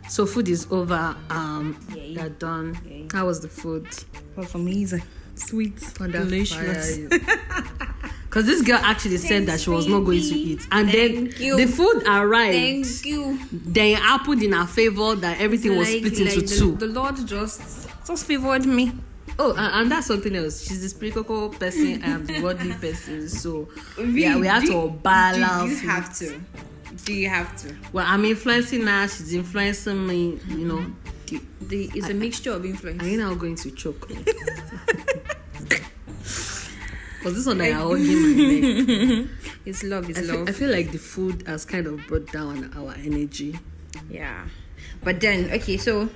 so 0.08 0.24
food 0.24 0.48
is 0.48 0.68
over 0.70 1.16
um 1.28 1.76
Yay. 1.92 2.14
they're 2.14 2.28
done 2.28 2.78
Yay. 2.88 3.08
how 3.12 3.26
was 3.26 3.40
the 3.40 3.48
food 3.48 3.88
That's 4.36 4.54
amazing. 4.54 5.02
Sweet. 5.34 5.80
Delicious. 5.98 7.00
because 8.32 8.46
this 8.46 8.62
girl 8.62 8.78
actually 8.82 9.18
said 9.18 9.44
that 9.44 9.60
she 9.60 9.68
was 9.68 9.86
not 9.86 10.00
going 10.00 10.22
to 10.22 10.34
eat 10.34 10.66
and 10.72 10.90
Thank 10.90 11.34
then 11.36 11.42
you. 11.42 11.56
the 11.58 11.66
food 11.66 12.02
arrived 12.06 12.56
Thank 12.86 13.04
you. 13.04 13.38
then 13.52 13.88
it 13.88 13.98
happened 13.98 14.42
in 14.42 14.52
her 14.52 14.66
favor 14.66 15.14
that 15.16 15.38
everything 15.38 15.76
was 15.76 15.86
Like- 15.90 15.98
split 16.06 16.18
like 16.26 16.34
into 16.38 16.46
the, 16.46 16.56
two 16.58 16.76
The 16.76 16.86
Lord 16.86 17.16
just 17.26 17.88
just 18.06 18.24
favored 18.26 18.64
me. 18.64 18.92
Oh, 19.38 19.50
and, 19.52 19.74
and 19.82 19.90
that's 19.92 20.06
something 20.08 20.34
else. 20.34 20.66
She's 20.66 20.80
the 20.82 20.88
spiritual 20.88 21.50
person. 21.50 22.02
I 22.02 22.06
am 22.08 22.26
the 22.26 22.40
worldly 22.42 22.72
person. 22.72 23.28
So 23.28 23.68
yeah, 23.98 24.36
we 24.38 24.46
have 24.46 24.64
Do- 24.64 24.72
to 24.72 24.88
balance. 25.02 25.70
Do 25.80 25.84
you 25.84 25.88
have 25.90 26.18
to? 26.18 26.40
Do 27.04 27.12
you 27.14 27.28
have 27.28 27.56
to? 27.62 27.74
Well, 27.92 28.04
I'm 28.08 28.24
influencing 28.24 28.86
her. 28.86 29.08
She's 29.08 29.32
influencing 29.34 30.06
me. 30.06 30.38
You 30.48 30.66
know, 30.66 30.86
you. 31.30 31.40
The, 31.60 31.90
it's 31.94 32.08
a 32.08 32.14
mixture 32.14 32.52
of 32.52 32.64
influence. 32.64 33.02
Are 33.02 33.08
you 33.08 33.18
now 33.18 33.34
going 33.34 33.56
to 33.56 33.70
choke? 33.70 34.10
Was 37.24 37.34
this 37.34 37.46
one 37.46 37.60
I 37.60 37.70
my 37.72 37.84
neck? 37.84 39.28
It's 39.64 39.82
love, 39.84 40.10
it's 40.10 40.18
I 40.18 40.22
feel, 40.22 40.34
love. 40.38 40.48
I 40.48 40.52
feel 40.52 40.70
like 40.70 40.90
the 40.90 40.98
food 40.98 41.44
has 41.46 41.64
kind 41.64 41.86
of 41.86 42.04
brought 42.08 42.30
down 42.32 42.72
our 42.76 42.94
energy. 42.94 43.58
yeah. 44.10 44.46
But 45.04 45.20
then, 45.20 45.50
okay, 45.52 45.76
so 45.76 46.08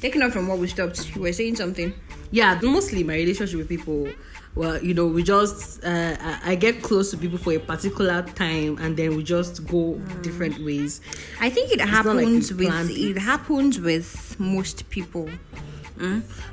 taking 0.00 0.22
off 0.22 0.32
from 0.32 0.48
what 0.48 0.58
we 0.58 0.66
stopped, 0.68 1.14
you 1.14 1.22
were 1.22 1.32
saying 1.32 1.56
something. 1.56 1.92
Yeah, 2.30 2.58
mostly 2.62 3.04
my 3.04 3.14
relationship 3.14 3.58
with 3.58 3.68
people. 3.68 4.08
Well, 4.54 4.82
you 4.82 4.92
know, 4.92 5.06
we 5.06 5.22
just 5.22 5.82
uh, 5.84 6.16
I 6.44 6.54
get 6.56 6.82
close 6.82 7.10
to 7.12 7.16
people 7.16 7.38
for 7.38 7.52
a 7.54 7.58
particular 7.58 8.22
time, 8.22 8.76
and 8.80 8.96
then 8.96 9.16
we 9.16 9.22
just 9.22 9.66
go 9.66 9.94
different 10.22 10.62
ways. 10.62 11.00
I 11.40 11.48
think 11.48 11.72
it 11.72 11.78
like 11.78 11.88
happens 11.88 12.52
we 12.52 12.66
with 12.66 12.90
it 12.90 13.16
it. 13.16 13.18
happens 13.18 13.80
with 13.80 14.36
most 14.38 14.88
people, 14.90 15.30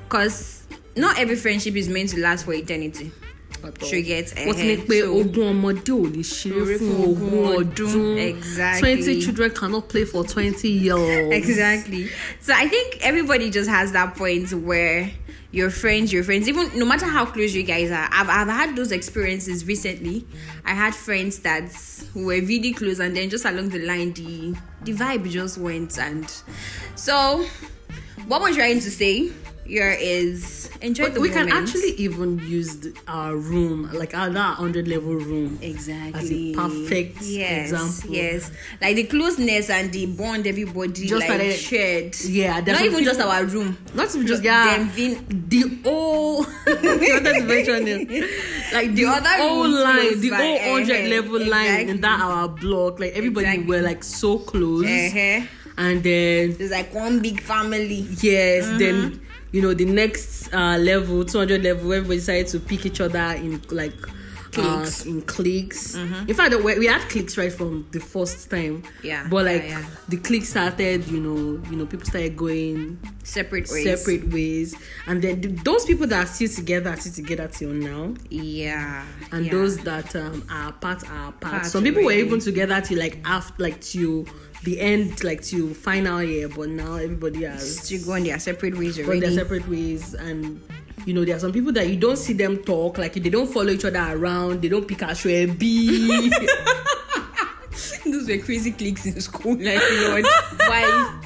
because 0.04 0.64
not 0.96 1.18
every 1.20 1.36
friendship 1.36 1.76
is 1.76 1.90
meant 1.90 2.10
to 2.10 2.20
last 2.20 2.46
for 2.46 2.54
eternity. 2.54 3.12
At 3.63 3.82
all. 3.82 3.88
She 3.89 4.00
oh, 4.00 4.04
gets 4.04 4.34
wọ́n 4.34 4.56
ti 4.56 4.63
ní 4.70 4.78
pé 4.88 4.98
ogún 5.04 5.46
ọmọdé 5.54 5.92
ò 5.94 6.06
lè 6.13 6.24
ṣeré 6.24 6.75
fún 6.80 6.98
ogún 7.10 7.46
ọdún 7.60 8.80
twenty 8.80 9.22
children 9.22 9.51
cannot 9.51 9.88
play 9.89 10.06
for 10.06 10.24
twenty 10.24 10.70
years. 10.70 11.32
Exactly. 11.32 12.10
So 12.42 12.54
I 12.54 12.68
think 12.68 12.98
everybody 13.01 13.50
just 13.50 13.70
has 13.70 13.92
that 13.94 14.16
point 14.16 14.51
where 14.54 15.12
your 15.51 15.70
friends, 15.72 16.13
your 16.13 16.24
friends, 16.24 16.48
even 16.48 16.78
no 16.78 16.86
matter 16.86 17.08
how 17.08 17.25
close 17.25 17.56
you 17.56 17.63
guys 17.63 17.89
are. 17.92 18.08
I've, 18.12 18.30
I've 18.30 18.48
had 18.48 18.75
those 18.75 18.92
experiences 18.92 19.66
recently. 19.66 20.28
I 20.63 20.74
had 20.74 20.94
friends 20.94 21.39
that 21.39 21.72
were 22.13 22.39
really 22.42 22.74
close, 22.74 23.00
and 23.00 23.16
then 23.16 23.30
just 23.30 23.46
along 23.46 23.70
the 23.70 23.80
line, 23.80 24.13
the 24.13 24.56
the 24.84 24.94
vibe 24.94 25.30
just 25.30 25.58
went. 25.58 25.98
And 25.98 26.32
so, 26.96 27.46
what 28.28 28.42
we're 28.42 28.54
trying 28.54 28.80
to 28.82 28.92
say 28.92 29.32
here 29.70 29.96
is 30.00 30.70
enjoy 30.82 31.06
But 31.06 31.14
the 31.16 31.22
we 31.22 31.30
can 31.30 31.52
actually 31.52 31.92
even 32.02 32.40
use 32.40 32.78
the, 32.78 32.94
our 33.08 33.36
room, 33.36 33.90
like 33.94 34.16
our 34.18 34.30
that 34.32 34.56
hundred 34.58 34.88
level 34.88 35.14
room, 35.16 35.60
Exactly. 35.62 36.20
as 36.20 36.32
a 36.32 36.54
perfect 36.56 37.22
yes, 37.22 37.72
example. 37.72 38.16
Yes, 38.16 38.52
like 38.82 38.96
the 38.96 39.04
closeness 39.04 39.70
and 39.70 39.92
the 39.94 40.08
bond 40.08 40.48
everybody 40.48 41.06
Just 41.06 41.28
like 41.30 41.40
like- 41.40 41.52
shared. 41.56 42.20
Yeah, 42.26 42.60
not 42.62 42.82
even 42.82 43.04
just 43.04 43.20
our 43.22 43.44
room. 43.46 43.78
Not 43.94 44.14
even 44.16 44.26
just 44.28 44.44
yeah, 44.44 44.78
Them 44.78 44.90
vin- 44.90 45.46
the 45.48 45.62
whole 45.84 46.44
you 46.68 47.14
wanted 47.14 47.34
to 47.40 47.44
mention 47.46 47.88
it. 47.88 48.74
like 48.74 48.96
the, 48.96 49.06
other 49.06 49.30
whole 49.30 49.70
line, 49.70 50.20
the 50.20 50.30
whole 50.30 50.58
eh, 50.58 50.72
hundred 50.74 51.10
level 51.10 51.46
line 51.48 51.90
in 51.90 52.02
that 52.02 52.20
our 52.20 52.48
block. 52.50 53.00
Like 53.00 53.14
everybody 53.14 53.46
Exactly. 53.48 53.68
were 53.68 53.82
like 53.82 54.04
so 54.04 54.40
close, 54.40 54.86
Uh-huh. 54.86 55.46
and 55.78 56.04
then 56.04 56.56
There's 56.58 56.72
like 56.72 56.94
one 56.94 57.22
big 57.22 57.40
family. 57.42 58.08
yes, 58.22 58.66
Mm-hmm. 58.66 58.78
then 58.80 59.22
you 59.51 59.62
know 59.62 59.74
the 59.74 59.86
next 59.86 60.53
uh 60.53 60.77
level, 60.77 61.25
two 61.25 61.38
hundred 61.39 61.63
level, 61.63 61.91
everybody 61.94 62.18
decided 62.18 62.48
to 62.48 62.60
pick 62.60 62.86
each 62.86 63.01
other 63.01 63.20
in 63.38 63.62
like. 63.72 63.94
Cliques. 64.51 65.06
Uh, 65.06 65.10
in 65.10 65.22
cliques. 65.22 65.94
In 65.96 66.34
fact, 66.34 66.56
we, 66.63 66.79
we 66.79 66.88
had 66.88 67.08
cliques 67.08 67.38
right 67.38 67.53
from 67.53 67.88
the 67.91 68.00
first 68.00 68.50
time. 68.50 68.82
Yeah, 69.03 69.27
But 69.29 69.46
yeah, 69.46 69.51
like 69.51 69.63
yeah. 69.70 69.86
the 70.08 70.18
cliques 70.18 70.50
started, 70.50 71.08
you 71.08 71.20
know, 71.20 71.62
you 71.70 71.75
know, 71.77 71.86
people 71.86 72.08
started 72.08 72.36
going 72.36 72.98
Separate 73.24 73.70
ways. 73.72 73.84
separate 74.00 74.34
ways 74.34 74.75
and 75.06 75.22
then 75.22 75.39
th- 75.39 75.60
those 75.63 75.86
people 75.86 76.08
that 76.08 76.24
are 76.24 76.25
still 76.27 76.48
together 76.50 76.89
are 76.89 76.98
still 76.98 77.13
together 77.13 77.48
till 77.48 77.70
now 77.70 78.15
Yeah. 78.32 79.06
and 79.32 79.46
yeah. 79.46 79.51
those 79.51 79.77
that 79.84 80.15
um, 80.15 80.44
are 80.50 80.70
apart 80.70 81.08
are 81.08 81.29
apart 81.29 81.53
Apart 81.53 81.65
some 81.68 81.84
people 81.84 82.01
were 82.01 82.06
already. 82.12 82.24
even 82.25 82.39
together 82.39 82.82
till 82.82 82.98
like 82.98 83.20
after 83.25 83.53
like 83.62 83.82
till 83.82 84.25
the 84.63 84.80
end 84.80 85.24
like 85.24 85.42
to 85.42 85.74
final 85.74 86.22
year 86.22 86.50
but 86.50 86.70
now 86.70 86.96
everybody 86.96 87.44
has 87.44 87.88
to 87.88 87.98
go 88.00 88.13
on 88.13 88.24
their 88.24 88.39
separate 88.39 88.78
ways 88.78 89.00
already. 89.00 89.22
their 89.22 89.32
separate 89.32 89.68
ways 89.70 90.13
and 90.13 90.62
you 91.06 91.13
know 91.13 91.24
there 91.24 91.36
are 91.36 91.39
some 91.39 91.54
people 91.54 91.72
that 91.72 91.88
you 91.88 91.96
don't 91.96 92.18
see 92.18 92.34
them 92.34 92.58
talk 92.63 92.98
like 92.98 93.13
they 93.13 93.30
don't 93.30 93.48
follow 93.51 93.70
each 93.70 93.86
other 93.86 94.04
around 94.10 94.62
they 94.62 94.68
don't 94.70 94.88
pick 94.88 95.01
a 95.01 95.46
B. 95.46 96.32
Those 98.06 98.28
were 98.28 98.38
crazy 98.39 98.72
cliques 98.72 99.06
in 99.06 99.20
school. 99.22 99.54
Like, 99.56 99.80
Lord, 100.01 100.25
why? 100.58 101.20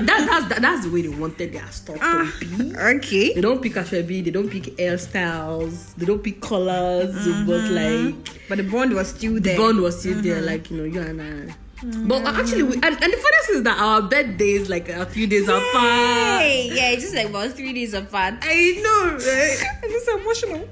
that, 0.00 0.04
that's 0.06 0.48
that, 0.48 0.58
that's 0.62 0.84
the 0.86 0.90
way 0.90 1.02
they 1.02 1.08
wanted 1.08 1.52
their 1.52 1.66
stuff 1.70 1.98
Ah. 2.00 2.32
to 2.40 2.46
be 2.46 2.76
Okay. 2.76 3.34
they 3.34 3.40
don't 3.40 3.62
pick 3.62 3.74
aso 3.74 4.02
ebi 4.02 4.24
they 4.24 4.30
don't 4.30 4.48
pick 4.50 4.64
hairstyles 4.76 5.94
they 5.96 6.06
don't 6.06 6.22
pick 6.22 6.40
colors 6.40 7.14
but 7.46 7.70
like 7.70 8.14
But 8.48 8.58
the 8.58 8.64
bond 8.64 8.94
was 8.94 9.08
still 9.08 9.34
the 9.34 9.40
there. 9.40 9.56
bond 9.58 9.80
was 9.80 10.00
still 10.00 10.20
there 10.22 10.40
like 10.42 10.70
you 10.70 10.78
know 10.78 10.84
you 10.84 11.00
and 11.00 11.20
I 11.22 11.54
but 11.82 12.22
mm. 12.22 12.26
actually 12.26 12.62
we, 12.62 12.74
and, 12.74 12.84
and 12.84 13.12
the 13.12 13.16
funniest 13.16 13.46
thing 13.46 13.56
is 13.56 13.62
that 13.64 13.78
our 13.78 14.02
birthdays 14.02 14.68
like 14.68 14.88
a 14.88 15.04
few 15.06 15.26
days 15.26 15.46
apart 15.48 16.40
Hey, 16.40 16.70
yeah, 16.72 16.90
it's 16.90 17.02
just 17.02 17.14
like 17.14 17.28
about 17.28 17.50
three 17.50 17.72
days 17.72 17.92
apart. 17.94 18.34
I 18.42 18.80
know 18.82 19.16
right 19.16 19.62
I'm 19.82 19.90
just 19.90 20.08
emotional. 20.08 20.68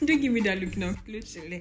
Don't 0.06 0.20
give 0.20 0.32
me 0.32 0.40
that 0.42 0.60
look 0.60 0.76
now. 0.76 0.94
Literally. 1.06 1.58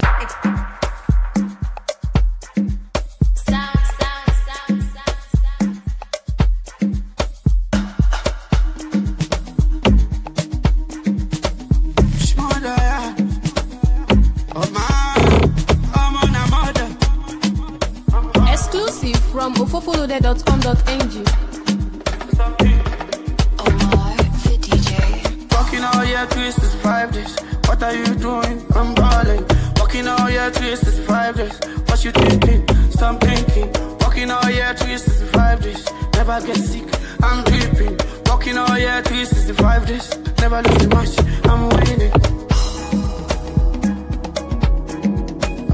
Five 27.06 27.14
days. 27.14 27.36
What 27.68 27.84
are 27.84 27.96
you 27.96 28.16
doing? 28.16 28.66
I'm 28.76 28.96
balling. 28.96 29.46
Walking 29.78 30.08
all 30.08 30.30
year, 30.30 30.50
twist 30.52 30.88
is 30.88 31.00
five 31.06 31.36
days. 31.36 31.60
What 31.88 32.04
you 32.04 32.12
thinking? 32.12 32.68
Stop 32.92 33.22
thinking. 33.22 33.70
Walking 34.00 34.32
all 34.32 34.50
year, 34.50 34.74
twist 34.78 35.08
is 35.08 35.22
five 35.32 35.62
days. 35.62 35.86
Never 36.14 36.42
get 36.46 36.58
sick. 36.58 36.88
I'm 37.22 37.44
dripping. 37.44 37.98
Walking 38.26 38.58
all 38.58 38.78
year, 38.78 39.02
twist 39.04 39.34
is 39.34 39.52
five 39.52 39.86
days. 39.86 40.18
Never 40.40 40.62
lose 40.64 40.88
match. 40.88 41.16
I'm 41.46 41.70
winning. 41.70 42.12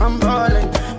I'm 0.01 0.19
balling. 0.19 0.90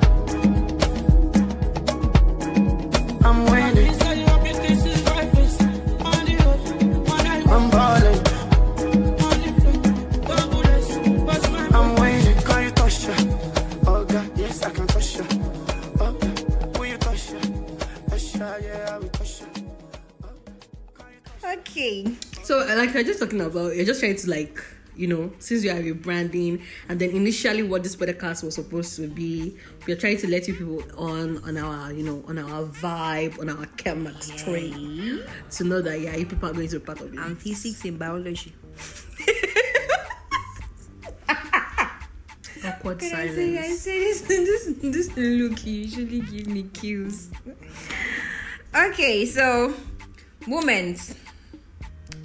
Okay. 21.72 22.04
so 22.42 22.60
uh, 22.60 22.76
like 22.76 22.92
you're 22.92 23.02
just 23.02 23.18
talking 23.18 23.40
about 23.40 23.74
you're 23.74 23.86
just 23.86 24.00
trying 24.00 24.16
to 24.16 24.28
like 24.28 24.62
you 24.94 25.06
know 25.06 25.32
since 25.38 25.64
you 25.64 25.70
are 25.70 25.80
rebranding 25.80 26.62
and 26.90 27.00
then 27.00 27.08
initially 27.10 27.62
what 27.62 27.82
this 27.82 27.96
podcast 27.96 28.44
was 28.44 28.56
supposed 28.56 28.94
to 28.96 29.08
be 29.08 29.56
we're 29.86 29.96
trying 29.96 30.18
to 30.18 30.28
let 30.28 30.46
you 30.46 30.52
people 30.52 30.82
on 30.98 31.42
on 31.44 31.56
our 31.56 31.90
you 31.92 32.02
know 32.02 32.22
on 32.28 32.38
our 32.38 32.66
vibe 32.66 33.40
on 33.40 33.48
our 33.48 33.64
chemistry 33.78 35.22
to 35.50 35.64
know 35.64 35.80
that 35.80 35.98
yeah 35.98 36.14
you 36.14 36.26
people 36.26 36.50
are 36.50 36.52
going 36.52 36.68
to 36.68 36.78
be 36.78 36.84
part 36.84 37.00
of 37.00 37.10
it 37.10 37.18
I'm 37.18 37.36
physics 37.36 37.82
in 37.86 37.96
biology. 37.96 38.54
awkward 42.64 42.98
Can 42.98 43.08
I 43.14 43.26
silence 43.28 43.34
say, 43.34 43.58
I 43.58 43.70
say 43.72 43.98
this, 43.98 44.20
this, 44.22 44.66
this 44.82 45.16
look 45.16 45.64
you 45.66 45.72
usually 45.72 46.20
give 46.20 46.46
me 46.46 46.64
cues. 46.64 47.30
Okay, 48.74 49.26
so 49.26 49.74
moments, 50.46 51.14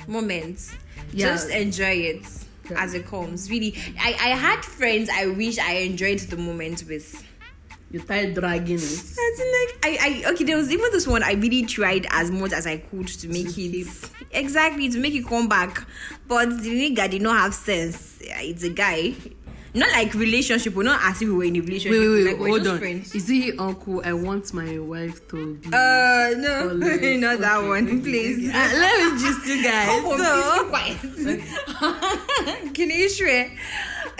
moments. 0.07 0.73
Yeah. 1.13 1.27
Just 1.27 1.49
enjoy 1.49 1.95
it 2.13 2.25
Yeah. 2.69 2.83
as 2.83 2.93
it 2.93 3.05
comes. 3.07 3.49
Really, 3.49 3.75
I 3.99 4.09
I 4.19 4.29
had 4.35 4.63
friends 4.63 5.09
I 5.09 5.27
wish 5.27 5.57
I 5.59 5.73
enjoyed 5.89 6.19
the 6.19 6.37
moment 6.37 6.83
with. 6.87 7.23
you 7.89 7.99
started 8.01 8.33
dragging 8.35 8.75
it 8.75 8.81
in, 8.81 9.47
like 9.57 9.73
I, 9.85 10.23
I 10.25 10.31
okay, 10.31 10.43
there 10.43 10.57
was 10.57 10.69
even 10.71 10.91
this 10.91 11.07
one 11.07 11.23
I 11.23 11.33
really 11.33 11.63
tried 11.65 12.05
as 12.09 12.29
much 12.31 12.51
as 12.51 12.67
I 12.67 12.77
could 12.77 13.07
to 13.07 13.29
make 13.29 13.53
To 13.55 13.61
it 13.61 13.87
exactly 14.31 14.89
to 14.89 14.99
make 14.99 15.15
it 15.15 15.25
come 15.25 15.47
back, 15.47 15.87
but 16.27 16.49
the 16.63 16.69
nigga 16.69 17.09
did 17.09 17.21
not 17.21 17.37
have 17.37 17.53
sense. 17.53 18.17
It's 18.21 18.63
a 18.63 18.69
guy, 18.69 19.13
not 19.73 19.91
like 19.91 20.13
relationship. 20.13 20.73
We're 20.73 20.83
not 20.83 21.01
as 21.03 21.21
if 21.21 21.27
we 21.27 21.33
were 21.35 21.43
in 21.43 21.55
a 21.55 21.59
relationship. 21.61 21.99
wait 21.99 22.07
wait 22.09 22.23
like, 22.25 22.33
wait 22.33 22.39
we're 22.41 22.47
hold 22.49 22.67
on 22.67 22.79
Friends. 22.79 23.15
is 23.15 23.29
it 23.29 23.59
uncle 23.59 24.01
i 24.05 24.13
want 24.13 24.53
my 24.53 24.77
wife 24.79 25.27
to 25.29 25.55
be 25.55 25.67
Uh 25.67 26.33
no, 26.37 26.73
not 26.73 27.39
that 27.39 27.57
okay, 27.57 27.67
one, 27.67 28.01
please. 28.01 28.49
Uh, 28.49 28.53
let 28.53 29.13
me 29.13 29.19
just 29.19 29.45
you 29.47 29.63
guys 29.63 29.87
Come 29.91 30.05
on, 30.05 30.19
so 30.19 30.69
quiet. 30.69 30.97
Can 32.73 32.89
you 32.89 33.09
swear? 33.09 33.51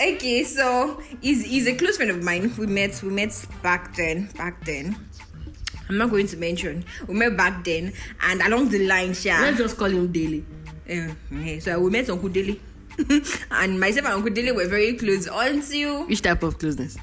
Okay, 0.00 0.44
so 0.44 1.00
he's 1.20 1.44
he's 1.44 1.66
a 1.66 1.74
close 1.74 1.96
friend 1.96 2.10
of 2.10 2.22
mine. 2.22 2.54
We 2.56 2.66
met 2.66 3.00
we 3.02 3.10
met 3.10 3.34
back 3.62 3.94
then. 3.96 4.28
Back 4.36 4.64
then. 4.64 4.96
I'm 5.88 5.96
not 5.96 6.10
going 6.10 6.26
to 6.28 6.36
mention. 6.36 6.84
We 7.06 7.14
met 7.14 7.36
back 7.36 7.64
then, 7.64 7.92
and 8.22 8.42
along 8.42 8.68
the 8.68 8.86
line, 8.86 9.14
Sha. 9.14 9.40
Let's 9.40 9.58
just 9.58 9.76
call 9.78 9.88
him 9.88 10.12
Dele. 10.12 10.44
Uh, 10.88 11.08
okay, 11.32 11.60
so 11.60 11.80
we 11.80 11.90
met 11.90 12.10
Uncle 12.10 12.28
Dele. 12.28 12.60
and 13.50 13.78
myself 13.80 14.06
and 14.06 14.14
Uncle 14.14 14.30
Dele 14.32 14.52
were 14.52 14.66
very 14.68 14.94
close 14.96 15.28
until 15.30 16.04
Which 16.06 16.22
type 16.22 16.42
of 16.42 16.58
closeness? 16.58 16.96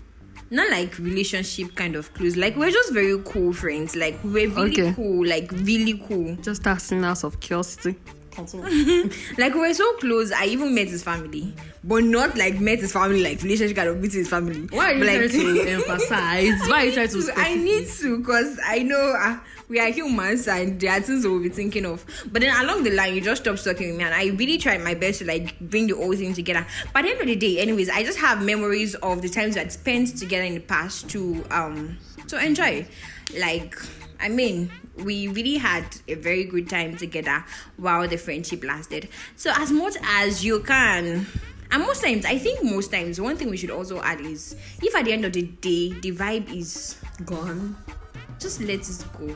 not 0.52 0.70
like 0.70 0.98
relationship 1.00 1.74
kind 1.76 1.96
of 1.96 2.14
close. 2.14 2.38
Like 2.38 2.56
we're 2.56 2.70
just 2.72 2.94
very 2.94 3.20
cool 3.26 3.52
friends. 3.52 3.96
Like 3.96 4.18
we're 4.24 4.48
really 4.50 4.72
Okay. 4.82 4.94
cool. 4.94 5.26
Like 5.26 5.52
really 5.52 6.00
cool. 6.08 6.36
Just 6.36 6.66
asking 6.68 7.04
us 7.04 7.24
of 7.24 7.40
curiosity. 7.40 7.96
Like 9.38 9.54
we 9.54 9.60
were 9.60 9.74
so 9.74 9.94
close. 9.98 10.32
I 10.32 10.46
even 10.46 10.74
met 10.76 10.88
his 10.88 11.04
family, 11.04 11.54
but 11.84 12.04
not 12.04 12.38
like 12.38 12.60
met 12.60 12.80
his 12.80 12.92
family 12.92 13.24
like 13.24 13.42
relationship 13.42 13.76
kind 13.78 13.90
of 13.90 14.00
meeting 14.00 14.20
his 14.20 14.30
family. 14.30 14.68
Why 14.72 14.92
are 14.92 14.94
you 14.96 15.00
But, 15.00 15.32
trying 15.32 15.56
like, 15.56 15.66
to 15.66 15.70
emphasize? 15.72 16.70
Why 16.70 16.82
are 16.82 16.86
you 16.86 16.92
trying 16.92 17.10
to? 17.10 17.32
I 17.36 17.56
need 17.56 17.88
to 18.00 18.18
because 18.20 18.60
I 18.66 18.80
know 18.80 19.16
uh, 19.18 19.38
we 19.70 19.80
are 19.80 19.90
humans 19.90 20.48
and 20.48 20.80
there 20.80 20.92
are 20.92 21.00
things 21.02 21.26
we'll 21.26 21.42
be 21.42 21.50
thinking 21.50 21.86
of. 21.86 22.06
But 22.32 22.42
then 22.42 22.56
along 22.64 22.84
the 22.84 22.92
line, 22.92 23.16
you 23.16 23.22
just 23.22 23.44
stop 23.44 23.58
talking 23.58 23.90
with 23.90 23.98
me, 23.98 24.04
and 24.04 24.14
I 24.14 24.28
really 24.36 24.58
tried 24.58 24.82
my 24.82 24.94
best 24.94 25.20
to 25.20 25.26
like 25.26 25.60
bring 25.60 25.88
the 25.88 25.96
whole 25.96 26.16
thing 26.16 26.34
together. 26.34 26.66
But 26.94 27.00
at 27.00 27.04
the 27.04 27.12
end 27.12 27.22
of 27.22 27.28
the 27.28 27.36
day, 27.36 27.60
anyways, 27.60 27.90
I 27.90 28.04
just 28.04 28.20
have 28.20 28.44
memories 28.44 28.96
of 28.96 29.22
the 29.22 29.30
times 29.30 29.56
that 29.56 29.72
spent 29.72 30.18
together 30.18 30.44
in 30.44 30.56
the 30.56 30.60
past 30.62 31.10
to 31.12 31.44
um 31.52 31.98
to 32.28 32.44
enjoy. 32.44 32.86
Like, 33.40 33.76
I 34.20 34.30
mean, 34.30 34.72
we 34.98 35.28
really 35.28 35.58
had 35.58 35.86
a 36.08 36.16
very 36.16 36.44
good 36.46 36.70
time 36.70 36.98
together 36.98 37.44
while 37.78 38.08
the 38.08 38.18
friendship 38.18 38.64
lasted. 38.64 39.10
So 39.36 39.52
as 39.56 39.72
much 39.72 39.96
as 40.04 40.44
you 40.44 40.62
can. 40.62 41.28
And 41.72 41.82
most 41.84 42.04
times, 42.04 42.26
I 42.26 42.38
think 42.38 42.64
most 42.64 42.92
times, 42.92 43.20
one 43.20 43.38
thing 43.38 43.50
we 43.50 43.58
should 43.58 43.72
also 43.72 44.02
add 44.02 44.22
is 44.22 44.56
if 44.82 44.96
at 44.96 45.06
the 45.06 45.14
end 45.14 45.26
of 45.26 45.34
the 45.34 45.42
day 45.42 45.94
the 46.00 46.12
vibe 46.12 46.54
is 46.54 46.98
Gone. 47.26 47.76
just 48.40 48.62
let 48.62 48.88
it 48.88 49.06
go. 49.18 49.36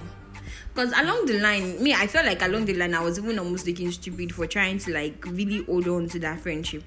Because 0.74 0.94
along 0.98 1.26
the 1.26 1.40
line, 1.40 1.82
me, 1.84 1.94
I 1.94 2.08
felt 2.08 2.26
like 2.26 2.42
along 2.42 2.66
the 2.66 2.74
line, 2.76 2.94
I 2.94 3.02
was 3.02 3.18
even 3.18 3.38
almost 3.40 3.66
looking 3.68 3.92
stupid 3.92 4.34
for 4.34 4.46
trying 4.48 4.78
to 4.80 4.94
like 4.94 5.26
really 5.26 5.64
hold 5.66 5.88
on 5.88 6.08
to 6.10 6.20
that 6.20 6.40
friendship. 6.40 6.84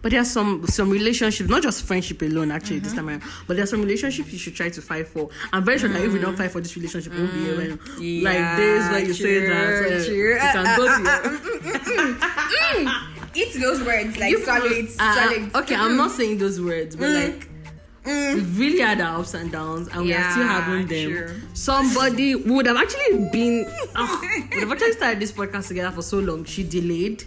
But 0.00 0.12
there 0.12 0.20
are 0.20 0.24
some 0.24 0.66
some 0.66 0.90
relationships, 0.90 1.48
not 1.50 1.62
just 1.62 1.84
friendship 1.84 2.22
alone, 2.22 2.50
actually 2.52 2.80
this 2.80 2.92
time 2.92 3.08
around. 3.08 3.22
But 3.46 3.54
there 3.56 3.64
are 3.64 3.66
some 3.66 3.80
relationships 3.82 4.32
you 4.32 4.38
should 4.38 4.54
try 4.54 4.68
to 4.68 4.82
fight 4.82 5.08
for. 5.08 5.30
I'm 5.52 5.64
very 5.64 5.78
sure 5.78 5.88
that 5.88 6.02
if 6.02 6.12
we 6.12 6.18
don't 6.20 6.36
fight 6.36 6.50
for 6.52 6.60
this 6.60 6.76
relationship, 6.76 7.12
it 7.14 7.18
won't 7.18 7.32
be 7.32 7.40
here. 7.40 7.78
Yeah, 7.98 8.30
like 8.30 8.56
days 8.58 8.90
where 8.90 9.00
you 9.00 9.14
say 9.14 9.46
that 9.46 9.66
uh, 9.66 10.04
true. 10.04 10.34
you 10.34 10.38
can 10.38 10.76
go 10.76 10.86
to 10.96 11.02
your, 12.84 12.92
Eat 13.34 13.54
those 13.60 13.82
words 13.82 14.18
like 14.18 14.30
You- 14.30 14.38
Mm. 14.40 14.96
uh, 15.00 15.14
solid. 15.14 15.54
okay, 15.56 15.74
I'm 15.74 15.96
not 15.96 16.10
saying 16.10 16.36
those 16.38 16.60
words, 16.60 16.96
but 16.96 17.08
like 17.08 17.48
we've 18.04 18.58
really 18.58 18.80
had 18.80 19.00
our 19.00 19.20
ups 19.20 19.34
and 19.34 19.50
downs, 19.52 19.88
and 19.88 20.02
we 20.02 20.14
are 20.14 20.30
still 20.32 20.44
having 20.44 20.86
them. 20.86 21.10
true. 21.10 21.40
Somebody 21.54 22.34
would 22.34 22.66
have 22.66 22.76
actually 22.76 23.28
been, 23.30 23.66
oh, 23.96 24.20
would 24.52 24.60
have 24.60 24.72
actually 24.72 24.92
started 24.92 25.20
this 25.20 25.32
podcast 25.32 25.68
together 25.68 25.90
for 25.94 26.02
so 26.02 26.18
long. 26.18 26.44
She 26.44 26.62
delayed. 26.64 27.24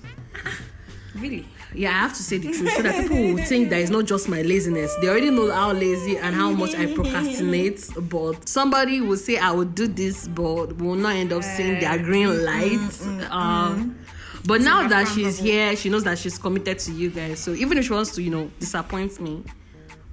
Really? 1.16 1.48
Yeah, 1.74 1.90
I 1.90 1.94
have 1.94 2.14
to 2.14 2.24
say 2.24 2.38
the 2.38 2.52
truth 2.54 2.72
so 2.74 2.82
that 2.84 3.02
people 3.02 3.18
will 3.18 3.44
think 3.44 3.70
that 3.70 3.82
it's 3.82 3.90
not 3.90 4.06
just 4.06 4.30
my 4.30 4.42
laziness. 4.42 4.96
They 5.02 5.10
already 5.10 5.30
know 5.30 5.52
how 5.52 5.74
lazy 5.74 6.18
and 6.18 6.34
how 6.34 6.52
much 6.52 6.74
I 6.76 6.94
procrastinate. 6.94 7.86
But 8.00 8.48
somebody 8.48 9.02
will 9.02 9.18
say 9.18 9.38
I 9.38 9.52
will 9.52 9.66
do 9.66 9.88
this, 9.88 10.28
but 10.28 10.78
will 10.78 10.96
not 10.96 11.16
end 11.16 11.34
up 11.34 11.44
seeing 11.44 11.80
their 11.82 11.98
green 11.98 12.46
light. 12.46 13.02
Um, 13.30 13.98
but 14.46 14.62
now 14.62 14.88
that 14.88 15.08
she's 15.10 15.38
here, 15.38 15.76
she 15.76 15.90
knows 15.90 16.04
that 16.06 16.18
she's 16.18 16.38
committed 16.38 16.80
to 16.80 16.92
you 16.94 17.10
guys. 17.10 17.40
So 17.40 17.52
even 17.52 17.78
if 17.78 17.86
she 17.86 17.94
wants 17.94 18.14
to, 18.16 18.22
you 18.22 18.30
know, 18.30 18.50
disappoint 18.60 19.20
me, 19.20 19.44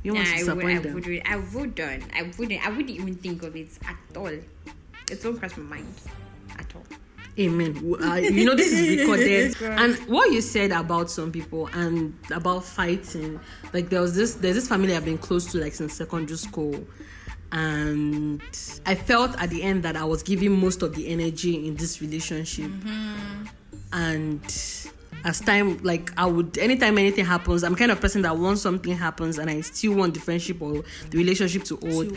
you 0.03 0.15
want 0.15 0.27
Nah, 0.29 0.35
to 0.35 0.41
I, 0.41 0.45
would, 0.55 0.61
disappoint 0.61 0.79
I, 0.79 0.83
them. 0.83 0.95
would, 0.95 1.23
I 1.25 1.37
wouldn't. 1.37 2.15
I 2.15 2.23
wouldn't. 2.39 2.67
I 2.67 2.71
wouldn't 2.71 2.91
even 2.91 3.15
think 3.17 3.43
of 3.43 3.55
it 3.57 3.69
at 3.87 4.17
all. 4.17 4.27
It 4.29 5.25
won't 5.25 5.39
cross 5.39 5.57
my 5.57 5.77
mind 5.77 5.95
at 6.59 6.67
all. 6.75 6.85
Amen. 7.39 7.95
Uh, 8.03 8.15
you 8.17 8.45
know 8.45 8.55
this 8.55 8.73
is 8.73 8.99
recorded. 9.01 9.57
and 9.63 9.97
what 10.09 10.31
you 10.33 10.43
said 10.43 10.71
about 10.71 11.11
some 11.11 11.33
people 11.33 11.69
and 11.73 12.15
about 12.31 12.63
fighting, 12.65 13.41
like 13.73 13.89
there 13.89 14.03
was 14.03 14.15
this 14.15 14.35
there's 14.35 14.55
this 14.57 14.69
family 14.69 14.95
I've 14.95 15.05
been 15.05 15.19
close 15.19 15.51
to 15.53 15.59
like 15.59 15.73
since 15.75 15.95
secondary 15.95 16.37
school. 16.37 16.85
And 17.51 18.43
I 18.87 18.95
felt 18.95 19.39
at 19.41 19.51
the 19.51 19.63
end 19.63 19.83
that 19.83 19.95
I 19.97 20.05
was 20.05 20.23
giving 20.23 20.59
most 20.59 20.83
of 20.83 20.95
the 20.95 21.09
energy 21.09 21.67
in 21.67 21.77
this 21.77 22.01
relationship. 22.01 22.71
And 23.93 24.43
as 25.25 25.41
time 25.41 25.79
like 25.83 26.13
I 26.17 26.27
would 26.27 26.59
anytime 26.59 26.99
anything 26.99 27.25
happens, 27.25 27.65
I'm 27.65 27.75
kind 27.75 27.91
of 27.91 28.01
person 28.01 28.23
that 28.23 28.37
once 28.37 28.63
something 28.63 28.97
happens 28.97 29.39
and 29.39 29.49
I 29.49 29.61
still 29.61 29.95
want 29.95 30.15
the 30.15 30.21
friendship 30.21 30.61
or 30.61 30.83
the 31.11 31.19
relationship 31.19 31.65
to 31.65 31.77
hold. 31.77 32.17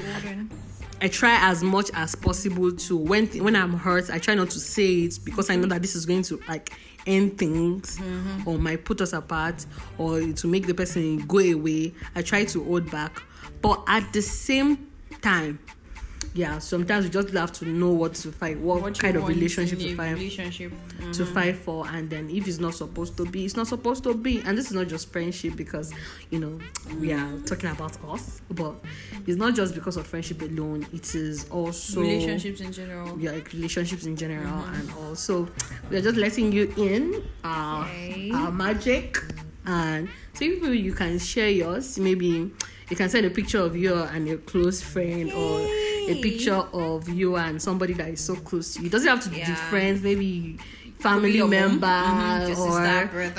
I 1.02 1.10
try 1.10 1.38
as 1.42 1.62
much 1.62 1.92
as 1.94 2.16
possible 2.16 2.72
to 2.72 2.98
when 2.98 3.28
when 3.44 3.56
I'm 3.56 3.74
hurt, 3.74 4.10
I 4.10 4.18
try 4.18 4.34
not 4.34 4.50
to 4.52 4.60
say 4.60 5.04
it 5.04 5.20
because 5.24 5.50
I 5.50 5.56
know 5.56 5.64
mm-hmm. 5.64 5.70
that 5.70 5.82
this 5.82 5.96
is 5.96 6.06
going 6.06 6.24
to 6.24 6.42
like 6.48 6.72
end 7.06 7.38
things 7.38 7.98
mm-hmm. 7.98 8.48
or 8.48 8.58
might 8.58 8.86
put 8.86 9.02
us 9.02 9.14
apart 9.14 9.66
or 9.98 10.22
to 10.22 10.48
make 10.48 10.68
the 10.68 10.74
person 10.74 11.20
go 11.28 11.40
away. 11.40 11.94
I 12.16 12.22
try 12.22 12.46
to 12.46 12.64
hold 12.64 12.90
back, 12.90 13.22
but 13.62 13.84
at 13.88 14.12
the 14.14 14.22
same 14.22 14.90
time, 15.22 15.60
yeah, 16.34 16.60
sometimes 16.60 17.06
we 17.06 17.12
just 17.12 17.30
have 17.30 17.52
to 17.54 17.66
know 17.66 17.92
what 17.92 18.14
to 18.16 18.32
fight, 18.32 18.60
what, 18.60 18.98
kind 19.00 19.16
of 19.16 19.28
relationship 19.28 19.80
to 19.80 19.96
fight 19.96 20.14
Relationship. 20.14 20.72
to 21.00 21.06
mm-hmm. 21.06 21.34
fight 21.34 21.56
for 21.56 21.88
and 21.88 22.10
then 22.10 22.30
if 22.30 22.48
it's 22.48 22.60
not 22.60 22.74
supposed 22.74 23.16
to 23.18 23.26
be 23.26 23.46
it's 23.46 23.56
not 23.56 23.68
supposed 23.68 24.04
to 24.04 24.14
be 24.14 24.42
and 24.46 24.58
this 24.58 24.68
is 24.68 24.74
not 24.74 24.88
just 24.88 25.12
friendship 25.12 25.56
because 25.56 25.94
you 26.30 26.40
know 26.40 26.60
we 27.00 27.12
are 27.12 27.38
talking 27.46 27.70
about 27.70 27.98
us 28.06 28.42
but 28.52 28.76
it's 29.28 29.38
not 29.38 29.54
just 29.56 29.76
because 29.76 29.98
of 29.98 30.08
friendship 30.08 30.42
alone 30.42 30.86
it 30.94 31.14
is 31.16 31.50
also 31.50 32.02
Relationships 32.02 32.62
in 32.62 32.72
general. 32.72 33.20
yeah 33.20 33.32
like 33.32 33.52
relationships 33.54 34.06
in 34.06 34.16
general 34.16 34.46
mm-hmm. 34.48 34.74
and 34.76 34.92
also 35.06 35.48
we're 35.90 36.02
just 36.02 36.18
letting 36.18 36.52
you 36.52 36.72
in 36.78 37.24
our, 37.44 37.86
Okay. 37.86 38.32
our 38.32 38.52
magic 38.52 39.18
and 39.66 40.10
so 40.34 40.46
if 40.46 40.62
you 40.62 40.72
you 40.72 40.94
can 40.94 41.20
share 41.20 41.50
yours 41.50 41.98
maybe 42.00 42.52
you 42.90 42.96
can 42.96 43.10
send 43.10 43.26
a 43.26 43.30
picture 43.30 43.60
of 43.60 43.76
you 43.76 43.94
and 43.96 44.28
your 44.28 44.38
close 44.38 44.82
friend 44.82 45.32
or 45.34 45.68
a 46.08 46.22
picture 46.22 46.64
of 46.74 47.10
you 47.10 47.36
and 47.36 47.62
somebody 47.62 47.94
that 47.94 48.10
is 48.10 48.22
so 48.22 48.36
close 48.36 48.74
to 48.76 48.82
you. 48.82 48.88
It 48.88 48.92
doesn't 48.92 49.08
have 49.08 49.24
to 49.24 49.30
be 49.30 49.44
friends 49.70 50.02
maybe 50.02 50.58
family 51.06 51.42
member 51.58 51.86
Mhm, 51.86 52.58
or 52.58 52.80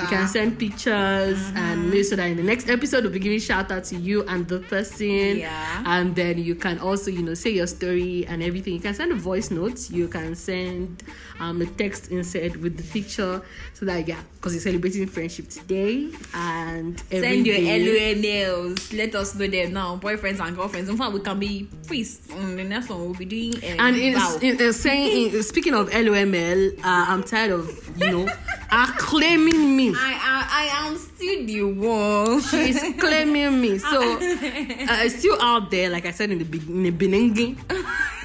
you 0.01 0.07
can 0.13 0.27
send 0.35 0.57
pictures 0.57 1.39
and 1.55 1.77
maybe 1.89 2.03
so 2.03 2.15
that 2.15 2.27
in 2.31 2.37
the 2.37 2.43
next 2.51 2.69
episode 2.69 3.03
we'll 3.03 3.11
be 3.11 3.19
giving 3.19 3.39
shout 3.39 3.67
out 3.75 3.83
to 3.83 3.95
you 4.07 4.23
and 4.31 4.47
the 4.47 4.59
person 4.73 5.37
Yeah. 5.37 5.83
and 5.93 6.15
then 6.15 6.37
you 6.47 6.55
can 6.55 6.79
also 6.79 7.11
you 7.11 7.23
know 7.27 7.33
say 7.43 7.51
your 7.51 7.67
story 7.67 8.25
and 8.29 8.41
everything 8.41 8.73
you 8.73 8.79
can 8.79 8.93
send 8.93 9.11
a 9.11 9.15
voice 9.15 9.51
note 9.51 9.89
you 9.91 10.07
can 10.07 10.35
send 10.35 11.03
um, 11.39 11.61
a 11.61 11.65
text 11.81 12.09
insert 12.11 12.55
with 12.63 12.77
the 12.77 12.83
picture 12.95 13.41
so 13.73 13.85
that 13.85 14.07
yeah 14.07 14.21
because 14.35 14.53
you're 14.53 14.61
celebrating 14.61 15.05
friendship 15.07 15.49
today 15.49 16.07
and 16.33 16.99
Send 17.11 17.45
your 17.45 17.55
day- 17.57 18.13
LONLs. 18.13 18.93
Let 18.97 19.13
us 19.15 19.35
know 19.35 19.47
them 19.47 19.73
now. 19.73 19.97
Boyfriends 19.97 20.39
and 20.39 20.55
girlfriends. 20.55 20.89
In 20.89 20.97
fact, 20.97 21.11
we 21.13 21.19
can 21.19 21.37
be 21.39 21.67
priests. 21.87 22.29
And 22.31 22.57
the 22.57 22.63
next 22.63 22.89
one 22.89 22.99
we'll 23.01 23.13
be 23.13 23.25
doing. 23.25 23.55
Um, 23.55 23.79
and 23.85 23.95
in, 23.97 24.13
vow. 24.13 24.37
in, 24.41 24.61
in 24.61 24.73
saying 24.73 25.33
in, 25.33 25.43
speaking 25.43 25.73
of 25.73 25.89
LOML, 25.89 26.77
uh, 26.79 27.05
I'm 27.11 27.23
tired 27.23 27.51
of 27.51 27.56
you 27.97 28.11
know 28.11 28.27
are 28.71 28.91
claiming 28.97 29.75
me. 29.77 29.89
I, 29.95 30.13
I, 30.21 30.39
I 30.61 30.87
am 30.87 30.97
still 30.97 31.45
the 31.45 31.63
one. 31.63 32.41
She's 32.41 32.79
claiming 32.99 33.61
me. 33.61 33.79
So 33.87 34.01
uh, 34.01 35.05
it's 35.05 35.19
still 35.19 35.41
out 35.41 35.71
there, 35.71 35.89
like 35.89 36.05
I 36.05 36.11
said 36.11 36.31
in 36.31 36.39
the 36.39 36.45
be- 36.45 36.59
in 36.59 36.83
the 36.83 36.89
beginning, 36.91 37.55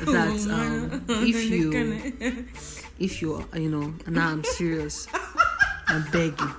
that 0.03 0.49
um, 0.51 1.05
if 1.09 1.45
you 1.51 1.71
if 2.99 3.23
you 3.23 3.47
you 3.55 3.71
know, 3.71 3.95
now 4.09 4.31
I'm 4.31 4.45
serious, 4.45 5.07
I'm 5.88 6.03
begging. 6.11 6.51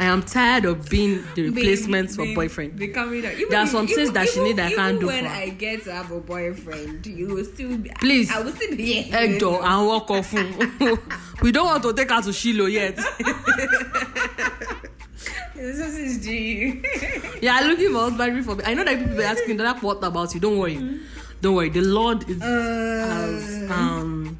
I 0.00 0.04
am 0.04 0.22
tired 0.22 0.64
of 0.64 0.88
being 0.88 1.24
the 1.34 1.50
replacement 1.50 2.10
for 2.12 2.24
boyfriend. 2.34 2.76
Becoming. 2.78 3.18
Even 3.24 3.48
There 3.50 3.58
are 3.58 3.64
if- 3.64 3.70
some 3.70 3.86
things 3.86 3.98
even- 3.98 4.14
that 4.14 4.28
she 4.28 4.40
need 4.44 4.58
I 4.60 4.72
can't 4.72 5.00
do 5.00 5.06
When 5.06 5.24
for. 5.24 5.30
I 5.30 5.48
get 5.48 5.84
to 5.84 5.92
have 5.92 6.10
a 6.12 6.20
boyfriend, 6.20 7.04
you 7.06 7.26
will 7.34 7.44
still 7.44 7.76
be. 7.76 7.90
Please. 7.98 8.30
I 8.30 8.40
will 8.40 8.52
still 8.52 8.76
be 8.76 9.02
here. 9.02 9.20
Edo 9.36 9.60
and 9.60 9.86
walk 9.86 10.10
off. 10.10 10.32
we 11.42 11.50
don't 11.52 11.66
want 11.66 11.82
to 11.82 11.92
take 11.92 12.10
her 12.10 12.22
to 12.22 12.32
Shiloh 12.32 12.66
yet. 12.66 12.98
This 15.54 15.78
is 15.80 16.24
G. 16.24 16.82
Yeah, 17.42 17.60
looking 17.62 17.92
for 17.92 17.98
husband 18.10 18.44
for 18.44 18.54
me. 18.56 18.62
I 18.64 18.74
know 18.74 18.84
that 18.84 18.96
people 18.98 19.18
are 19.20 19.24
asking 19.24 19.56
that 19.56 19.82
what 19.82 20.02
about 20.04 20.32
you. 20.32 20.38
Don't 20.40 20.56
worry. 20.58 20.78
Don't 21.40 21.54
worry. 21.56 21.68
The 21.68 21.80
Lord 21.80 22.28
is 22.30 22.40
has 22.40 23.70
um 23.70 24.38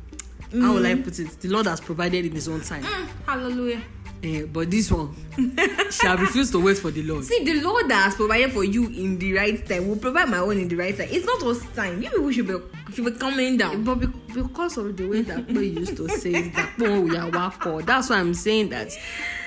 how 0.53 0.75
will 0.75 0.87
I 0.87 0.95
put 0.95 1.19
it? 1.19 1.41
The 1.41 1.49
Lord 1.49 1.67
has 1.67 1.81
provided 1.81 2.25
in 2.25 2.33
his 2.33 2.49
own 2.49 2.61
time. 2.61 2.85
Hallelujah. 3.27 3.83
Eh, 4.23 4.45
but 4.53 4.69
this 4.71 4.91
one 4.91 5.15
shall 5.91 6.17
refuse 6.17 6.51
to 6.51 6.59
wait 6.59 6.77
for 6.79 6.91
the 6.91 7.03
Lord. 7.03 7.25
See, 7.25 7.45
the 7.45 7.61
Lord 7.61 7.89
that 7.89 8.05
has 8.05 8.15
provided 8.17 8.53
for 8.53 8.65
you 8.65 8.87
in 8.87 9.19
the 9.19 9.33
right 9.35 9.65
time 9.65 9.89
will 9.89 9.97
provide 9.97 10.29
my 10.29 10.39
own 10.39 10.59
in 10.59 10.67
the 10.69 10.75
right 10.75 10.97
time. 10.97 11.09
It's 11.11 11.25
not 11.25 11.41
just 11.41 11.73
time. 11.75 12.03
You 12.03 12.11
people 12.11 12.33
should 12.33 12.49
be 12.49 12.95
should 12.95 13.05
be 13.05 13.13
coming 13.13 13.57
down. 13.57 13.85
But 13.85 14.01
be- 14.01 14.07
because 14.35 14.77
of 14.77 14.97
the 14.97 15.07
way 15.07 15.23
that 15.23 15.47
we 15.47 15.69
used 15.69 15.97
to 15.99 16.09
say 16.09 16.49
that 16.49 16.71
oh, 16.81 17.01
we 17.01 17.17
are. 17.17 17.83
That's 17.83 18.11
why 18.11 18.19
I'm 18.19 18.35
saying 18.35 18.71
that 18.71 18.91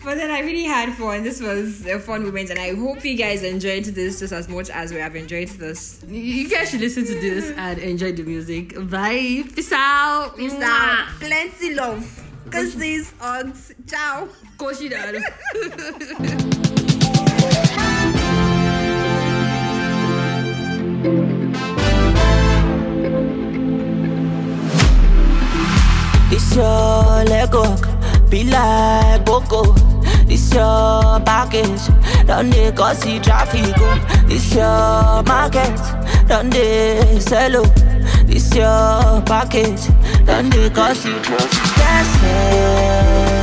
But 0.05 0.17
then 0.19 0.31
I 0.31 0.41
really 0.41 0.65
had 0.65 0.93
fun. 0.95 1.23
This 1.23 1.41
was 1.41 1.87
a 1.87 1.99
fun 1.99 2.27
moment, 2.27 2.51
and 2.51 2.59
I 2.59 2.75
hope 2.75 3.03
you 3.07 3.17
guys 3.17 3.43
enjoyed 3.43 3.85
this 3.85 4.21
just 4.21 4.35
as 4.35 4.51
much 4.51 4.69
as 4.69 4.93
we 4.93 4.99
have 5.01 5.17
enjoyed 5.17 5.49
this. 5.49 6.05
you 6.07 6.47
guys 6.47 6.71
should 6.71 6.81
listen 6.81 7.07
to 7.07 7.15
this 7.15 7.51
and 7.57 7.79
enjoy 7.79 8.13
the 8.13 8.23
music. 8.23 8.75
Bye, 8.91 9.45
peace 9.55 9.73
out, 9.73 10.37
Peace 10.37 10.53
out. 10.61 11.09
Plenty 11.21 11.75
love. 11.75 12.05
Kisses, 12.51 13.15
hugs. 13.19 13.73
Ciao. 13.87 14.29
Koshidaro. 14.59 15.23
This 26.29 26.57
your 26.57 27.25
Lego, 27.25 27.75
be 28.29 28.45
like 28.45 29.25
Boko. 29.25 29.94
Package, 31.25 31.89
don't 32.27 32.51
they 32.51 32.71
cause 32.73 32.99
see 32.99 33.19
traffic. 33.19 33.75
oh. 33.79 34.25
This 34.29 34.55
your 34.55 35.23
market, 35.25 35.75
don't 36.29 36.51
they 36.51 37.19
sell. 37.21 37.57
oh. 37.57 37.65
This 38.27 38.55
your 38.55 39.23
package, 39.23 39.89
don't 40.27 40.51
they 40.51 40.69
cause 40.71 40.99
see 40.99 41.19
traffic. 41.23 43.34